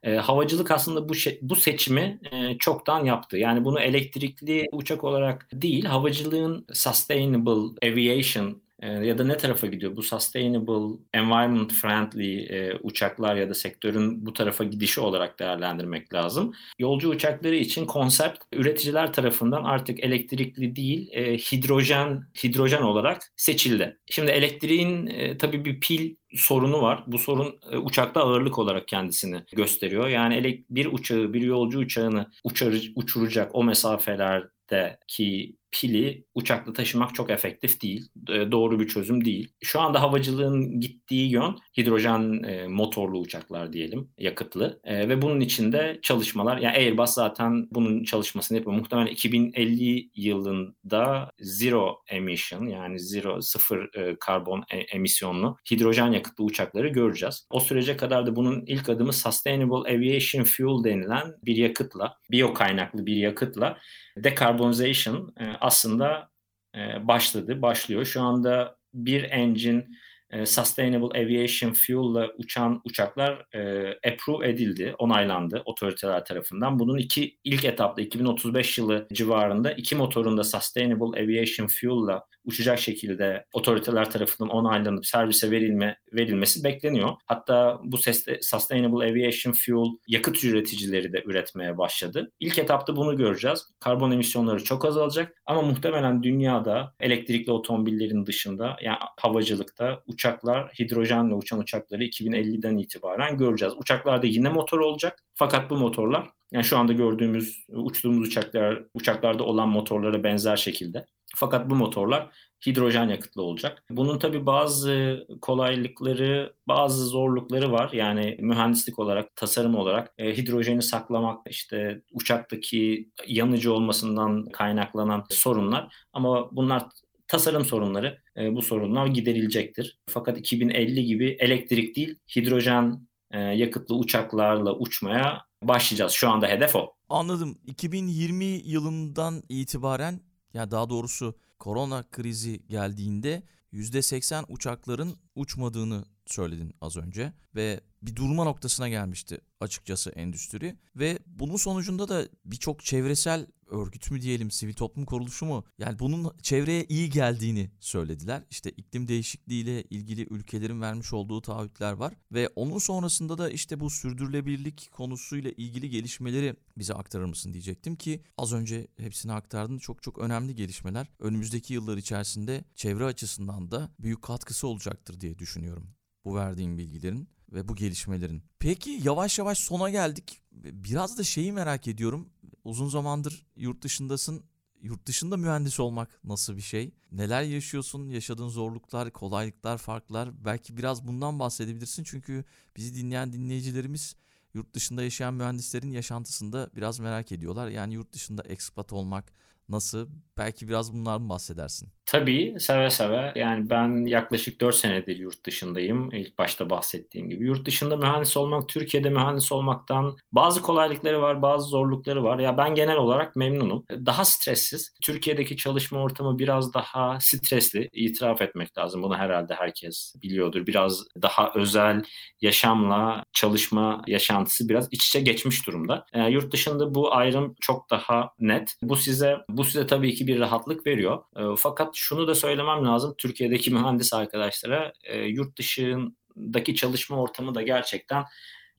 E, 0.03 0.15
havacılık 0.15 0.71
aslında 0.71 1.09
bu 1.09 1.13
bu 1.43 1.57
seçimi 1.57 2.21
e, 2.33 2.59
çoktan 2.59 3.05
yaptı. 3.05 3.37
Yani 3.39 3.65
bunu 3.65 3.81
elektrikli 3.81 4.69
uçak 4.73 5.05
olarak 5.05 5.49
değil, 5.53 5.85
havacılığın 5.85 6.67
sustainable 6.73 7.89
aviation 7.91 8.63
ya 8.87 9.19
da 9.19 9.25
ne 9.25 9.37
tarafa 9.37 9.67
gidiyor? 9.67 9.97
Bu 9.97 10.03
sustainable, 10.03 10.99
environment 11.15 11.73
friendly 11.73 12.41
e, 12.41 12.79
uçaklar 12.83 13.37
ya 13.37 13.51
da 13.51 13.55
sektörün 13.55 14.27
bu 14.27 14.33
tarafa 14.33 14.65
gidişi 14.65 15.01
olarak 15.01 15.39
değerlendirmek 15.39 16.15
lazım. 16.15 16.53
Yolcu 16.79 17.09
uçakları 17.09 17.57
için 17.57 17.87
konsept 17.87 18.39
üreticiler 18.53 19.13
tarafından 19.13 19.65
artık 19.65 20.05
elektrikli 20.05 20.77
değil, 20.77 21.09
e, 21.13 21.39
hidrojen 21.39 22.25
hidrojen 22.45 22.83
olarak 22.83 23.33
seçildi. 23.37 23.99
Şimdi 24.11 24.31
elektriğin 24.31 25.07
e, 25.07 25.39
tabii 25.39 25.65
bir 25.65 25.81
pil 25.81 26.15
sorunu 26.37 26.83
var. 26.83 27.05
Bu 27.07 27.19
sorun 27.19 27.61
e, 27.73 27.77
uçakta 27.77 28.21
ağırlık 28.21 28.59
olarak 28.59 28.89
kendisini 28.89 29.43
gösteriyor. 29.53 30.09
Yani 30.09 30.65
bir 30.71 30.87
uçağı, 30.87 31.33
bir 31.33 31.43
yolcu 31.43 31.79
uçağını 31.79 32.31
uçar, 32.45 32.75
uçuracak 32.97 33.55
o 33.55 33.65
mesafelerdeki 33.65 35.57
pili 35.73 36.25
uçakla 36.35 36.73
taşımak 36.73 37.15
çok 37.15 37.31
efektif 37.31 37.83
değil. 37.83 38.09
Doğru 38.27 38.81
bir 38.81 38.89
çözüm 38.89 39.25
değil. 39.25 39.53
Şu 39.63 39.81
anda 39.81 40.03
havacılığın 40.03 40.81
gittiği 40.81 41.31
yön 41.31 41.59
hidrojen 41.79 42.43
e, 42.43 42.69
motorlu 42.69 43.19
uçaklar 43.19 43.73
diyelim, 43.73 44.09
yakıtlı. 44.19 44.81
E, 44.85 45.09
ve 45.09 45.23
bunun 45.23 45.41
içinde 45.41 45.99
çalışmalar, 46.03 46.59
yani 46.59 46.77
Airbus 46.77 47.11
zaten 47.11 47.69
bunun 47.71 48.05
çalışmasını 48.05 48.59
yapıyor. 48.59 48.77
Muhtemelen 48.77 49.07
2050 49.07 50.11
yılında 50.15 51.31
zero 51.39 52.03
emission 52.09 52.67
yani 52.67 53.01
zero 53.01 53.41
sıfır 53.41 53.95
e, 53.95 54.17
karbon 54.21 54.65
emisyonlu 54.93 55.57
hidrojen 55.71 56.13
yakıtlı 56.13 56.45
uçakları 56.45 56.89
göreceğiz. 56.89 57.47
O 57.51 57.61
sürece 57.61 57.97
kadar 57.97 58.27
da 58.27 58.37
bunun 58.37 58.65
ilk 58.67 58.89
adımı 58.89 59.13
Sustainable 59.13 59.95
Aviation 59.95 60.45
Fuel 60.45 60.85
denilen 60.85 61.35
bir 61.45 61.57
yakıtla, 61.57 62.17
biyo 62.31 62.55
kaynaklı 62.55 63.07
bir 63.07 63.17
yakıtla 63.17 63.79
decarbonization 64.17 65.35
aslında 65.63 66.31
e, 66.77 67.09
başladı, 67.09 67.63
başlıyor. 67.63 68.05
Şu 68.05 68.23
anda 68.23 68.77
bir 68.95 69.23
engine 69.23 69.87
e, 70.31 70.47
Sustainable 70.47 71.21
Aviation 71.21 71.73
Fuel'la 71.73 72.29
uçan 72.39 72.81
uçaklar 72.85 73.47
e, 73.55 73.91
approve 74.13 74.49
edildi, 74.49 74.95
onaylandı 74.99 75.63
otoriteler 75.65 76.25
tarafından. 76.25 76.79
Bunun 76.79 76.99
iki 76.99 77.39
ilk 77.45 77.65
etapta 77.65 78.03
2035 78.03 78.79
yılı 78.79 79.07
civarında 79.13 79.73
iki 79.73 79.97
motorun 79.97 80.39
da 80.39 80.45
Sustainable 80.45 81.23
Aviation 81.23 81.67
Fuel'la 81.67 82.27
uçacak 82.45 82.79
şekilde 82.79 83.45
otoriteler 83.53 84.11
tarafından 84.11 84.51
onaylanıp 84.51 85.07
servise 85.07 85.51
verilme 85.51 85.97
verilmesi 86.13 86.65
bekleniyor. 86.65 87.11
Hatta 87.27 87.81
bu 87.85 87.97
Sustainable 88.41 89.11
Aviation 89.11 89.53
Fuel 89.53 89.91
yakıt 90.09 90.45
üreticileri 90.45 91.13
de 91.13 91.23
üretmeye 91.27 91.79
başladı. 91.79 92.33
İlk 92.41 92.59
etapta 92.59 92.97
bunu 92.97 93.17
göreceğiz. 93.17 93.67
Karbon 93.81 94.11
emisyonları 94.11 94.65
çok 94.65 94.85
azalacak 94.85 95.43
ama 95.47 95.63
muhtemelen 95.63 96.23
dünyada 96.23 96.95
elektrikli 97.01 97.51
otomobillerin 97.51 98.27
dışında 98.27 98.77
yani 98.83 98.99
havacılıkta 99.21 100.03
uçaklar, 100.07 100.73
hidrojenle 100.79 101.35
uçan 101.35 101.59
uçakları 101.59 102.05
2050'den 102.05 102.79
itibaren 102.79 103.39
göreceğiz. 103.39 103.75
Uçaklarda 103.77 104.27
yine 104.27 104.49
motor 104.49 104.81
olacak 104.81 105.25
fakat 105.35 105.71
bu 105.71 105.77
motorlar 105.77 106.31
yani 106.53 106.65
şu 106.65 106.79
anda 106.79 106.93
gördüğümüz 106.93 107.67
uçtuğumuz 107.69 108.29
uçaklar 108.29 108.85
uçaklarda 108.95 109.45
olan 109.45 109.69
motorlara 109.69 110.25
benzer 110.25 110.57
şekilde 110.57 111.07
fakat 111.37 111.71
bu 111.71 111.75
motorlar 111.75 112.31
hidrojen 112.67 113.09
yakıtlı 113.09 113.43
olacak. 113.43 113.85
Bunun 113.91 114.19
tabi 114.19 114.47
bazı 114.47 115.27
kolaylıkları, 115.41 116.55
bazı 116.69 117.07
zorlukları 117.07 117.73
var. 117.73 117.93
Yani 117.93 118.37
mühendislik 118.41 118.99
olarak, 118.99 119.37
tasarım 119.37 119.75
olarak 119.75 120.13
e, 120.19 120.37
hidrojeni 120.37 120.83
saklamak, 120.83 121.41
işte 121.51 122.03
uçaktaki 122.13 123.11
yanıcı 123.27 123.73
olmasından 123.73 124.45
kaynaklanan 124.45 125.25
sorunlar. 125.31 125.95
Ama 126.13 126.57
bunlar 126.57 126.83
tasarım 127.29 127.65
sorunları. 127.65 128.19
E, 128.37 128.55
bu 128.55 128.63
sorunlar 128.63 129.07
giderilecektir. 129.07 129.99
Fakat 130.09 130.39
2050 130.39 131.05
gibi 131.05 131.37
elektrik 131.39 131.97
değil, 131.97 132.17
hidrojen 132.37 133.07
e, 133.33 133.41
yakıtlı 133.41 133.95
uçaklarla 133.97 134.75
uçmaya 134.77 135.45
başlayacağız. 135.63 136.13
Şu 136.13 136.31
anda 136.31 136.49
hedef 136.49 136.77
o. 136.77 136.95
Anladım. 137.09 137.59
2020 137.67 138.45
yılından 138.45 139.43
itibaren 139.49 140.21
ya 140.55 140.71
daha 140.71 140.91
doğrusu 140.91 141.35
korona 141.59 142.05
krizi 142.11 142.67
geldiğinde 142.69 143.43
%80 143.73 144.45
uçakların 144.49 145.17
uçmadığını 145.35 146.05
söyledin 146.27 146.75
az 146.81 146.97
önce 146.97 147.33
ve 147.55 147.81
bir 148.03 148.17
durma 148.17 148.45
noktasına 148.45 148.89
gelmişti 148.89 149.41
açıkçası 149.61 150.11
endüstri 150.11 150.77
ve 150.97 151.19
bunun 151.27 151.57
sonucunda 151.57 152.09
da 152.09 152.29
birçok 152.45 152.85
çevresel 152.85 153.47
örgüt 153.73 154.11
mü 154.11 154.23
diyelim, 154.23 154.51
sivil 154.51 154.73
toplum 154.73 155.05
kuruluşu 155.05 155.47
mu? 155.47 155.65
Yani 155.79 155.99
bunun 155.99 156.33
çevreye 156.43 156.85
iyi 156.85 157.11
geldiğini 157.11 157.71
söylediler. 157.81 158.43
İşte 158.51 158.71
iklim 158.71 159.09
değişikliğiyle 159.09 159.83
ilgili 159.83 160.27
ülkelerin 160.31 160.81
vermiş 160.81 161.13
olduğu 161.13 161.43
taahhütler 161.43 161.93
var 161.93 162.15
ve 162.33 162.49
onun 162.57 162.79
sonrasında 162.79 163.39
da 163.39 163.51
işte 163.51 163.81
bu 163.81 163.91
sürdürülebilirlik 163.91 164.89
konusuyla 164.93 165.51
ilgili 165.51 165.91
gelişmeleri 165.91 166.57
bize 166.79 166.95
aktarır 166.95 167.25
mısın 167.25 167.53
diyecektim 167.53 167.97
ki 167.97 168.23
az 168.39 168.53
önce 168.53 168.87
hepsini 168.97 169.33
aktardın. 169.33 169.79
Çok 169.79 170.03
çok 170.03 170.19
önemli 170.19 170.55
gelişmeler. 170.55 171.07
Önümüzdeki 171.19 171.75
yıllar 171.75 171.97
içerisinde 171.97 172.65
çevre 172.75 173.05
açısından 173.05 173.62
da 173.71 173.91
büyük 173.99 174.23
katkısı 174.23 174.67
olacaktır 174.67 175.21
diye 175.21 175.39
düşünüyorum 175.39 175.95
bu 176.25 176.37
verdiğim 176.37 176.79
bilgilerin 176.79 177.29
ve 177.53 177.69
bu 177.69 177.75
gelişmelerin. 177.75 178.43
Peki 178.59 179.01
yavaş 179.05 179.39
yavaş 179.39 179.59
sona 179.59 179.91
geldik. 179.91 180.43
Biraz 180.53 181.19
da 181.19 181.25
şeyi 181.25 181.53
merak 181.53 181.89
ediyorum. 181.89 182.29
Uzun 182.65 182.89
zamandır 182.89 183.47
yurt 183.57 183.83
dışındasın. 183.83 184.45
Yurt 184.83 185.07
dışında 185.07 185.37
mühendis 185.37 185.81
olmak 185.81 186.21
nasıl 186.25 186.57
bir 186.57 186.63
şey? 186.63 186.95
Neler 187.13 187.43
yaşıyorsun? 187.43 188.09
Yaşadığın 188.09 188.49
zorluklar, 188.49 189.11
kolaylıklar, 189.13 189.79
farklar. 189.79 190.45
Belki 190.45 190.77
biraz 190.77 191.07
bundan 191.07 191.39
bahsedebilirsin. 191.39 192.05
Çünkü 192.05 192.45
bizi 192.77 192.95
dinleyen 192.95 193.33
dinleyicilerimiz 193.33 194.17
yurt 194.55 194.75
dışında 194.75 195.03
yaşayan 195.03 195.35
mühendislerin 195.35 195.91
yaşantısını 195.91 196.53
da 196.53 196.71
biraz 196.77 196.99
merak 196.99 197.33
ediyorlar. 197.33 197.69
Yani 197.69 197.95
yurt 197.95 198.13
dışında 198.13 198.43
ekspat 198.43 198.93
olmak, 198.93 199.33
Nasıl? 199.73 200.09
Belki 200.39 200.69
biraz 200.69 200.93
bunlardan 200.93 201.29
bahsedersin. 201.29 201.89
Tabii 202.07 202.57
seve 202.59 202.91
seve. 202.91 203.33
Yani 203.37 203.71
ben 203.71 204.07
yaklaşık 204.07 204.61
4 204.61 204.75
senedir 204.75 205.17
yurt 205.17 205.47
dışındayım. 205.47 206.13
İlk 206.13 206.39
başta 206.39 206.71
bahsettiğim 206.71 207.29
gibi. 207.31 207.45
Yurt 207.45 207.67
dışında 207.67 207.97
mühendis 207.97 208.37
olmak, 208.37 208.69
Türkiye'de 208.69 209.11
mühendis 209.11 209.53
olmaktan 209.53 210.17
bazı 210.33 210.63
kolaylıkları 210.63 211.23
var, 211.23 211.43
bazı 211.43 211.69
zorlukları 211.69 212.25
var. 212.25 212.39
Ya 212.39 212.57
ben 212.57 212.75
genel 212.75 212.97
olarak 212.97 213.37
memnunum. 213.37 213.85
Daha 213.91 214.25
stressiz. 214.25 214.95
Türkiye'deki 215.03 215.57
çalışma 215.57 216.03
ortamı 216.03 216.39
biraz 216.39 216.75
daha 216.75 217.19
stresli. 217.21 217.89
İtiraf 217.93 218.43
etmek 218.43 218.79
lazım. 218.79 219.03
Bunu 219.03 219.17
herhalde 219.17 219.55
herkes 219.55 220.15
biliyordur. 220.23 220.67
Biraz 220.67 221.05
daha 221.23 221.53
özel 221.55 222.03
yaşamla 222.41 223.25
çalışma 223.33 224.03
yaşantısı 224.07 224.69
biraz 224.69 224.89
iç 224.91 225.07
içe 225.07 225.21
geçmiş 225.21 225.67
durumda. 225.67 226.05
Yani 226.15 226.33
yurt 226.33 226.53
dışında 226.53 226.95
bu 226.95 227.15
ayrım 227.15 227.55
çok 227.61 227.91
daha 227.91 228.31
net. 228.39 228.75
Bu 228.83 228.97
size 228.97 229.37
bu 229.49 229.62
size 229.63 229.87
tabii 229.87 230.15
ki 230.15 230.27
bir 230.27 230.41
rahatlık 230.41 230.87
veriyor. 230.87 231.23
E, 231.37 231.57
fakat 231.59 231.95
şunu 231.95 232.27
da 232.27 232.35
söylemem 232.35 232.85
lazım. 232.85 233.15
Türkiye'deki 233.19 233.71
mühendis 233.75 234.13
arkadaşlara 234.13 234.93
e, 235.05 235.19
yurt 235.19 235.59
dışındaki 235.59 236.75
çalışma 236.75 237.17
ortamı 237.23 237.55
da 237.55 237.63
gerçekten 237.63 238.25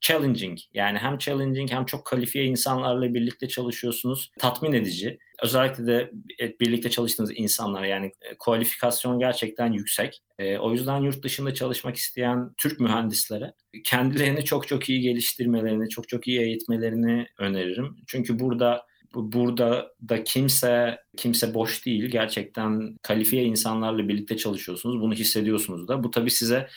challenging. 0.03 0.59
Yani 0.73 0.97
hem 0.97 1.17
challenging 1.17 1.71
hem 1.71 1.85
çok 1.85 2.05
kalifiye 2.05 2.45
insanlarla 2.45 3.13
birlikte 3.13 3.47
çalışıyorsunuz. 3.47 4.31
Tatmin 4.39 4.73
edici. 4.73 5.19
Özellikle 5.43 5.87
de 5.87 6.11
e, 6.39 6.59
birlikte 6.59 6.89
çalıştığınız 6.89 7.31
insanlar 7.35 7.83
yani 7.83 8.11
e, 8.21 8.37
kualifikasyon 8.39 9.19
gerçekten 9.19 9.71
yüksek. 9.71 10.21
E, 10.39 10.57
o 10.57 10.71
yüzden 10.71 11.01
yurt 11.01 11.23
dışında 11.23 11.53
çalışmak 11.53 11.95
isteyen 11.95 12.53
Türk 12.57 12.79
mühendislere 12.79 13.53
kendilerini 13.83 14.45
çok 14.45 14.67
çok 14.67 14.89
iyi 14.89 15.01
geliştirmelerini, 15.01 15.89
çok 15.89 16.09
çok 16.09 16.27
iyi 16.27 16.41
eğitmelerini 16.41 17.27
öneririm. 17.37 17.95
Çünkü 18.07 18.39
burada 18.39 18.85
burada 19.13 19.91
da 20.09 20.23
kimse 20.23 20.99
kimse 21.17 21.53
boş 21.53 21.85
değil. 21.85 22.05
Gerçekten 22.05 22.97
kalifiye 23.01 23.43
insanlarla 23.43 24.07
birlikte 24.07 24.37
çalışıyorsunuz. 24.37 25.01
Bunu 25.01 25.13
hissediyorsunuz 25.13 25.87
da. 25.87 26.03
Bu 26.03 26.11
tabii 26.11 26.31
size 26.31 26.67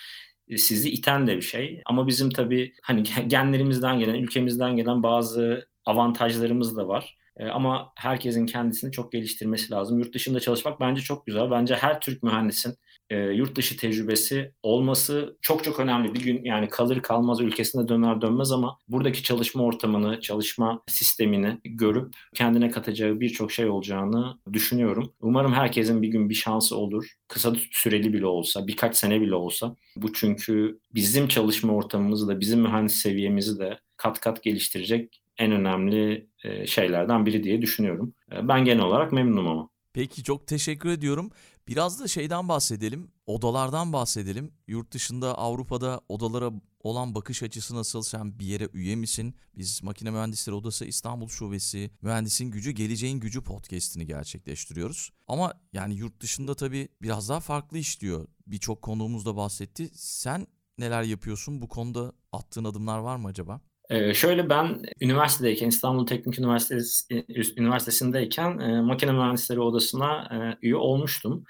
sizi 0.57 0.91
iten 0.91 1.27
de 1.27 1.37
bir 1.37 1.43
şey. 1.43 1.83
Ama 1.87 2.07
bizim 2.07 2.31
tabii 2.31 2.73
hani 2.83 3.03
genlerimizden 3.27 3.99
gelen, 3.99 4.15
ülkemizden 4.15 4.77
gelen 4.77 5.03
bazı 5.03 5.69
avantajlarımız 5.85 6.77
da 6.77 6.89
var. 6.89 7.17
E, 7.37 7.47
ama 7.47 7.93
herkesin 7.97 8.47
kendisini 8.47 8.93
çok 8.93 9.13
geliştirmesi 9.13 9.73
lazım. 9.73 9.99
Yurt 9.99 10.15
dışında 10.15 10.41
çalışmak 10.41 10.81
bence 10.81 11.03
çok 11.03 11.27
güzel. 11.27 11.51
Bence 11.51 11.75
her 11.75 12.01
Türk 12.01 12.23
mühendisin 12.23 12.75
e, 13.11 13.19
yurt 13.19 13.57
dışı 13.57 13.77
tecrübesi 13.77 14.53
olması 14.63 15.37
çok 15.43 15.65
çok 15.65 15.81
önemli. 15.81 16.15
Bir 16.15 16.21
gün 16.21 16.45
yani 16.45 16.69
kalır 16.69 17.01
kalmaz 17.01 17.41
ülkesine 17.41 17.89
döner 17.89 18.21
dönmez 18.21 18.53
ama 18.53 18.79
buradaki 18.89 19.23
çalışma 19.23 19.63
ortamını, 19.63 20.21
çalışma 20.21 20.83
sistemini 20.87 21.59
görüp 21.65 22.15
kendine 22.35 22.71
katacağı 22.71 23.21
birçok 23.21 23.53
şey 23.53 23.67
olacağını 23.67 24.39
düşünüyorum. 24.53 25.13
Umarım 25.21 25.53
herkesin 25.53 26.03
bir 26.03 26.09
gün 26.09 26.31
bir 26.31 26.35
şansı 26.35 26.77
olur. 26.77 27.07
Kısa 27.29 27.53
süreli 27.71 28.13
bile 28.13 28.27
olsa, 28.27 28.67
birkaç 28.67 28.97
sene 28.97 29.21
bile 29.21 29.35
olsa. 29.35 29.77
Bu 29.97 30.13
çünkü 30.13 30.79
bizim 30.95 31.29
çalışma 31.29 31.73
ortamımızı 31.73 32.29
da, 32.29 32.41
bizim 32.41 32.61
mühendis 32.61 32.95
seviyemizi 32.95 33.59
de 33.59 33.79
kat 33.97 34.21
kat 34.21 34.43
geliştirecek 34.43 35.23
en 35.39 35.53
önemli 35.53 36.27
e, 36.45 36.67
şeylerden 36.67 37.27
biri 37.27 37.43
diye 37.45 37.63
düşünüyorum. 37.63 38.15
E, 38.33 38.49
ben 38.49 38.65
genel 38.65 38.83
olarak 38.85 39.13
memnunum 39.13 39.49
ama. 39.49 39.69
Peki 39.97 40.23
çok 40.23 40.47
teşekkür 40.47 40.89
ediyorum. 40.89 41.31
Biraz 41.69 42.01
da 42.01 42.09
şeyden 42.09 42.49
bahsedelim, 42.49 43.11
odalardan 43.27 43.93
bahsedelim. 43.93 44.53
Yurt 44.67 44.93
dışında 44.93 45.39
Avrupa'da 45.39 46.01
odalara 46.09 46.53
olan 46.81 47.15
bakış 47.15 47.43
açısı 47.43 47.75
nasıl? 47.75 48.03
Sen 48.03 48.39
bir 48.39 48.47
yere 48.47 48.69
üye 48.73 48.97
misin? 48.97 49.35
Biz 49.59 49.83
Makine 49.83 50.11
Mühendisleri 50.11 50.57
Odası 50.57 50.85
İstanbul 50.85 51.29
Şubesi 51.29 51.91
Mühendisin 52.03 52.51
Gücü 52.51 52.71
Geleceğin 52.71 53.21
Gücü 53.21 53.43
podcast'ini 53.43 54.07
gerçekleştiriyoruz. 54.07 55.13
Ama 55.29 55.53
yani 55.73 55.95
yurt 55.95 56.21
dışında 56.21 56.55
tabii 56.55 56.89
biraz 57.03 57.29
daha 57.29 57.41
farklı 57.41 57.79
işliyor. 57.79 58.29
Birçok 58.47 58.83
konuğumuz 58.83 59.27
da 59.27 59.37
bahsetti. 59.37 59.91
Sen 59.95 60.47
neler 60.79 61.03
yapıyorsun? 61.03 61.63
Bu 61.63 61.69
konuda 61.69 62.13
attığın 62.33 62.65
adımlar 62.65 62.99
var 62.99 63.17
mı 63.17 63.29
acaba? 63.29 63.61
Ee, 63.91 64.15
şöyle 64.15 64.51
ben 64.51 64.83
üniversitedeyken 65.01 65.69
İstanbul 65.69 66.07
Teknik 66.07 66.39
Üniversitesi 66.39 67.25
Üniversitesi'ndeyken 67.57 68.59
e, 68.59 68.81
makine 68.81 69.13
mühendisleri 69.13 69.61
odasına 69.61 70.29
e, 70.33 70.67
üye 70.67 70.77
olmuştum. 70.77 71.45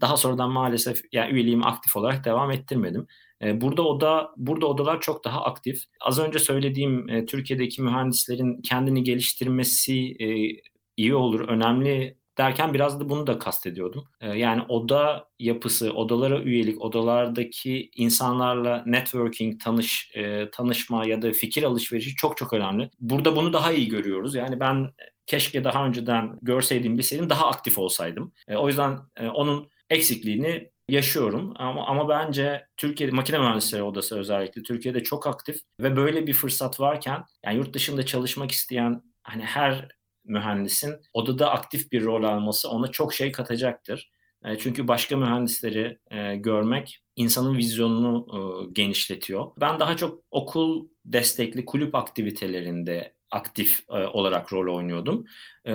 Daha 0.00 0.16
sonradan 0.16 0.50
maalesef 0.50 1.00
yani 1.12 1.32
üyeliğimi 1.32 1.64
aktif 1.64 1.96
olarak 1.96 2.24
devam 2.24 2.50
ettirmedim. 2.50 3.06
E, 3.42 3.60
burada 3.60 3.82
oda 3.82 4.30
burada 4.36 4.66
odalar 4.66 5.00
çok 5.00 5.24
daha 5.24 5.44
aktif. 5.44 5.82
Az 6.00 6.18
önce 6.18 6.38
söylediğim 6.38 7.08
e, 7.08 7.26
Türkiye'deki 7.26 7.82
mühendislerin 7.82 8.62
kendini 8.62 9.04
geliştirmesi 9.04 10.16
e, 10.20 10.60
iyi 10.96 11.14
olur, 11.14 11.48
önemli 11.48 12.18
derken 12.38 12.74
biraz 12.74 13.00
da 13.00 13.08
bunu 13.08 13.26
da 13.26 13.38
kastediyordum. 13.38 14.04
Ee, 14.20 14.28
yani 14.28 14.62
oda 14.68 15.28
yapısı, 15.38 15.92
odalara 15.92 16.40
üyelik, 16.40 16.80
odalardaki 16.82 17.90
insanlarla 17.96 18.82
networking, 18.86 19.60
tanış, 19.60 20.10
e, 20.14 20.50
tanışma 20.50 21.06
ya 21.06 21.22
da 21.22 21.32
fikir 21.32 21.62
alışverişi 21.62 22.14
çok 22.14 22.36
çok 22.36 22.52
önemli. 22.52 22.90
Burada 23.00 23.36
bunu 23.36 23.52
daha 23.52 23.72
iyi 23.72 23.88
görüyoruz. 23.88 24.34
Yani 24.34 24.60
ben 24.60 24.90
keşke 25.26 25.64
daha 25.64 25.86
önceden 25.86 26.38
görseydim, 26.42 26.98
bilseydim 26.98 27.30
daha 27.30 27.46
aktif 27.46 27.78
olsaydım. 27.78 28.32
E, 28.48 28.56
o 28.56 28.68
yüzden 28.68 28.98
e, 29.16 29.28
onun 29.28 29.70
eksikliğini 29.90 30.70
yaşıyorum 30.88 31.54
ama 31.56 31.86
ama 31.86 32.08
bence 32.08 32.66
Türkiye'de 32.76 33.12
makine 33.14 33.38
mühendisleri 33.38 33.82
odası 33.82 34.18
özellikle 34.18 34.62
Türkiye'de 34.62 35.02
çok 35.02 35.26
aktif 35.26 35.60
ve 35.80 35.96
böyle 35.96 36.26
bir 36.26 36.32
fırsat 36.32 36.80
varken 36.80 37.24
yani 37.44 37.56
yurt 37.56 37.74
dışında 37.74 38.06
çalışmak 38.06 38.50
isteyen 38.50 39.02
hani 39.22 39.42
her 39.42 39.88
mühendisin 40.26 40.96
odada 41.12 41.50
aktif 41.50 41.92
bir 41.92 42.04
rol 42.04 42.24
alması 42.24 42.70
ona 42.70 42.88
çok 42.88 43.14
şey 43.14 43.32
katacaktır. 43.32 44.10
E, 44.44 44.58
çünkü 44.58 44.88
başka 44.88 45.16
mühendisleri 45.16 45.98
e, 46.10 46.36
görmek 46.36 47.02
insanın 47.16 47.56
vizyonunu 47.56 48.26
e, 48.32 48.70
genişletiyor. 48.72 49.46
Ben 49.60 49.80
daha 49.80 49.96
çok 49.96 50.20
okul 50.30 50.88
destekli 51.04 51.64
kulüp 51.64 51.94
aktivitelerinde 51.94 53.16
aktif 53.30 53.84
olarak 53.88 54.52
rol 54.52 54.76
oynuyordum. 54.76 55.26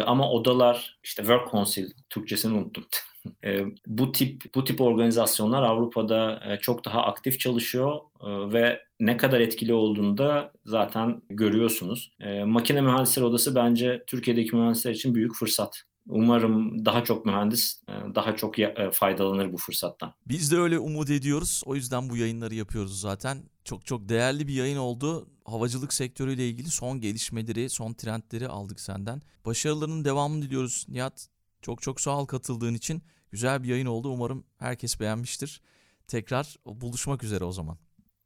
Ama 0.05 0.31
odalar 0.31 0.99
işte 1.03 1.21
Work 1.21 1.51
Council 1.51 1.91
Türkçesini 2.09 2.53
unuttum. 2.57 2.85
e, 3.45 3.65
bu 3.87 4.11
tip 4.11 4.41
bu 4.55 4.63
tip 4.63 4.81
organizasyonlar 4.81 5.63
Avrupa'da 5.63 6.41
e, 6.45 6.57
çok 6.57 6.85
daha 6.85 7.01
aktif 7.01 7.39
çalışıyor 7.39 7.99
e, 8.21 8.53
ve 8.53 8.81
ne 8.99 9.17
kadar 9.17 9.39
etkili 9.39 9.73
olduğunu 9.73 10.17
da 10.17 10.51
zaten 10.65 11.21
görüyorsunuz. 11.29 12.11
E, 12.19 12.43
makine 12.43 12.81
mühendisleri 12.81 13.25
odası 13.25 13.55
bence 13.55 14.03
Türkiye'deki 14.07 14.55
mühendisler 14.55 14.91
için 14.91 15.15
büyük 15.15 15.35
fırsat. 15.35 15.83
Umarım 16.07 16.85
daha 16.85 17.03
çok 17.03 17.25
mühendis 17.25 17.81
daha 18.15 18.35
çok 18.35 18.55
faydalanır 18.91 19.53
bu 19.53 19.57
fırsattan. 19.57 20.13
Biz 20.27 20.51
de 20.51 20.57
öyle 20.57 20.79
umut 20.79 21.09
ediyoruz. 21.09 21.61
O 21.65 21.75
yüzden 21.75 22.09
bu 22.09 22.17
yayınları 22.17 22.55
yapıyoruz 22.55 23.01
zaten. 23.01 23.37
Çok 23.63 23.85
çok 23.85 24.09
değerli 24.09 24.47
bir 24.47 24.53
yayın 24.53 24.77
oldu. 24.77 25.27
Havacılık 25.45 25.93
sektörüyle 25.93 26.49
ilgili 26.49 26.69
son 26.69 27.01
gelişmeleri, 27.01 27.69
son 27.69 27.93
trendleri 27.93 28.47
aldık 28.47 28.79
senden. 28.79 29.21
Başarılarının 29.45 30.05
devamını 30.05 30.41
diliyoruz 30.41 30.85
Nihat. 30.89 31.27
Çok 31.61 31.81
çok 31.81 32.01
sağ 32.01 32.19
ol 32.19 32.25
katıldığın 32.25 32.73
için. 32.73 33.01
Güzel 33.31 33.63
bir 33.63 33.69
yayın 33.69 33.85
oldu. 33.85 34.09
Umarım 34.09 34.43
herkes 34.57 34.99
beğenmiştir. 34.99 35.61
Tekrar 36.07 36.55
buluşmak 36.65 37.23
üzere 37.23 37.43
o 37.43 37.51
zaman. 37.51 37.77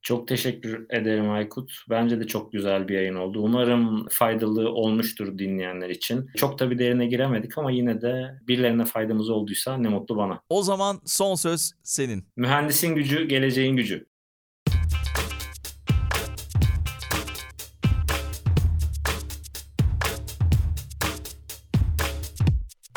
Çok 0.02 0.28
teşekkür 0.28 0.86
ederim 0.90 1.30
Aykut. 1.30 1.72
Bence 1.90 2.20
de 2.20 2.28
çok 2.28 2.52
güzel 2.52 2.88
bir 2.88 2.94
yayın 2.94 3.16
oldu. 3.16 3.40
Umarım 3.42 4.08
faydalı 4.10 4.70
olmuştur 4.70 5.38
dinleyenler 5.38 5.90
için. 5.90 6.30
Çok 6.36 6.60
da 6.60 6.72
bir 6.72 6.80
derine 6.80 7.06
giremedik 7.08 7.58
ama 7.58 7.72
yine 7.72 8.02
de 8.02 8.40
birilerine 8.48 8.86
faydamız 8.86 9.30
olduysa 9.30 9.78
ne 9.78 9.90
mutlu 9.90 10.18
bana. 10.18 10.42
O 10.50 10.64
zaman 10.64 11.02
son 11.06 11.36
söz 11.36 11.72
senin. 11.84 12.26
Mühendisin 12.36 12.96
gücü, 12.96 13.28
geleceğin 13.28 13.76
gücü. 13.76 14.06